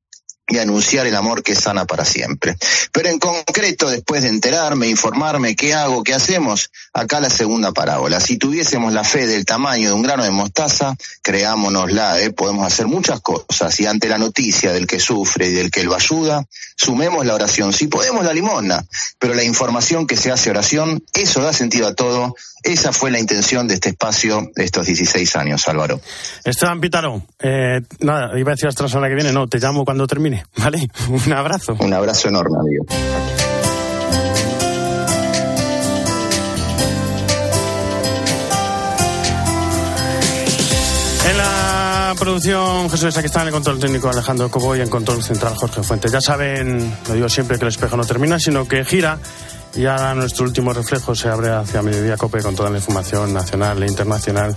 y 0.52 0.60
anunciar 0.60 1.08
el 1.08 1.16
amor 1.16 1.44
que 1.44 1.56
sana 1.56 1.86
para 1.86 2.06
siempre. 2.06 2.58
Pero 2.92 3.10
en 3.10 3.20
concreto, 3.20 3.90
después 3.90 4.24
de 4.24 4.30
enterarme, 4.30 4.88
informarme 4.88 5.56
qué 5.56 5.74
hago, 5.74 6.04
qué 6.04 6.14
hacemos, 6.14 6.70
acá 6.94 7.20
la 7.22 7.30
segunda 7.30 7.72
parábola. 7.72 8.20
Si 8.20 8.38
tuviésemos 8.38 8.92
la 8.94 9.04
fe 9.04 9.28
del 9.28 9.46
tamaño 9.46 9.90
de 9.90 9.94
un 9.94 10.02
grano 10.02 10.24
de 10.24 10.32
mostaza, 10.32 10.96
creámonosla, 11.22 12.20
¿eh? 12.20 12.32
podemos 12.32 12.68
hacer 12.68 12.88
muchas 12.88 13.22
cosas. 13.22 13.80
Y 13.80 13.86
ante 13.86 14.10
la 14.10 14.18
noticia 14.18 14.74
del 14.74 14.88
que 14.88 15.00
sufre 15.00 15.48
y 15.48 15.54
del 15.54 15.72
que 15.72 15.84
lo 15.84 15.96
ayuda, 15.96 16.46
sumemos 16.76 17.26
la 17.26 17.36
oración. 17.36 17.72
Si 17.72 17.88
podemos, 17.88 18.26
la 18.26 18.34
limona. 18.34 18.86
Pero 19.20 19.34
la 19.34 19.44
información 19.44 20.06
que 20.06 20.18
se 20.18 20.32
hace 20.32 20.50
oración, 20.50 21.04
eso 21.14 21.42
da 21.42 21.54
sentido 21.54 21.88
a 21.88 21.96
todo. 21.96 22.36
Esa 22.64 22.92
fue 22.92 23.10
la 23.10 23.20
intención 23.20 23.68
de 23.68 23.76
este 23.76 23.90
espacio 23.90 24.52
de 24.56 24.64
estos 24.64 24.86
16 24.86 25.36
años, 25.36 25.68
Álvaro. 25.68 26.00
Esteban 26.44 26.80
Pitaro, 26.80 27.24
eh, 27.40 27.82
nada, 28.02 28.38
iba 28.38 28.52
a 28.52 28.56
decir 28.56 28.68
hasta 28.68 28.84
la 28.84 28.90
semana 28.90 29.08
que 29.08 29.16
viene, 29.16 29.32
no, 29.32 29.48
te 29.48 29.58
llamo 29.58 29.84
cuando 29.84 30.06
termine, 30.06 30.41
¿vale? 30.58 30.88
Un 31.10 31.34
abrazo. 31.34 31.76
Un 31.80 31.94
abrazo 31.94 32.30
enorme, 32.30 32.58
amigo. 32.60 32.86
En 41.30 41.38
la 41.38 42.16
producción 42.20 42.90
Jesús 42.90 43.16
aquí 43.16 43.28
está 43.28 43.42
en 43.42 43.48
el 43.48 43.54
control 43.54 43.80
técnico 43.80 44.10
Alejandro 44.10 44.50
Cobo 44.50 44.76
y 44.76 44.82
en 44.82 44.90
control 44.90 45.24
central 45.24 45.56
Jorge 45.56 45.84
Fuentes. 45.84 46.12
Ya 46.12 46.20
saben, 46.20 46.94
lo 47.08 47.14
digo 47.14 47.30
siempre 47.30 47.58
que 47.58 47.66
el 47.66 47.70
espejo 47.70 47.96
no 47.96 48.04
termina, 48.04 48.40
sino 48.40 48.68
que 48.68 48.84
gira 48.84 49.20
y 49.76 49.86
ahora 49.86 50.14
nuestro 50.16 50.46
último 50.46 50.74
reflejo 50.74 51.16
se 51.16 51.30
abre 51.30 51.50
hacia 51.50 51.82
Mediodía 51.82 52.18
Cope 52.18 52.42
con 52.42 52.56
toda 52.56 52.70
la 52.70 52.78
información 52.78 53.34
nacional 53.34 53.82
e 53.84 53.88
internacional 53.88 54.56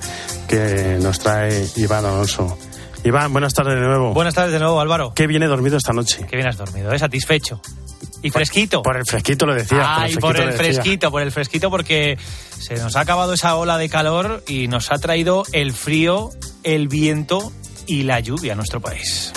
que 0.48 0.98
nos 1.00 1.18
trae 1.20 1.68
Iván 1.76 2.04
Alonso. 2.04 2.58
Iván, 3.04 3.32
buenas 3.32 3.52
tardes 3.52 3.74
de 3.74 3.80
nuevo. 3.80 4.14
Buenas 4.14 4.32
tardes 4.32 4.52
de 4.52 4.58
nuevo, 4.58 4.80
Álvaro. 4.80 5.12
Qué 5.14 5.26
bien 5.26 5.42
he 5.42 5.46
dormido 5.46 5.76
esta 5.76 5.92
noche. 5.92 6.26
Qué 6.28 6.36
bien 6.36 6.48
has 6.48 6.56
dormido, 6.56 6.90
¿eh? 6.90 6.98
Satisfecho. 6.98 7.60
Y 8.22 8.30
fresquito. 8.30 8.82
Por, 8.82 8.96
el 8.96 9.04
fresquito 9.04 9.44
lo 9.44 9.54
decía. 9.54 9.96
Ay, 9.96 10.16
por 10.16 10.40
el, 10.40 10.52
fresquito, 10.52 11.10
por 11.10 11.20
el 11.20 11.30
fresquito, 11.30 11.70
porque 11.70 12.16
se 12.58 12.76
nos 12.76 12.96
ha 12.96 13.00
acabado 13.00 13.34
esa 13.34 13.56
ola 13.56 13.76
de 13.76 13.90
calor 13.90 14.42
y 14.48 14.68
nos 14.68 14.90
ha 14.90 14.96
traído 14.96 15.44
el 15.52 15.74
frío, 15.74 16.30
el 16.62 16.88
viento 16.88 17.52
y 17.86 18.04
la 18.04 18.20
lluvia 18.20 18.54
a 18.54 18.56
nuestro 18.56 18.80
país. 18.80 19.34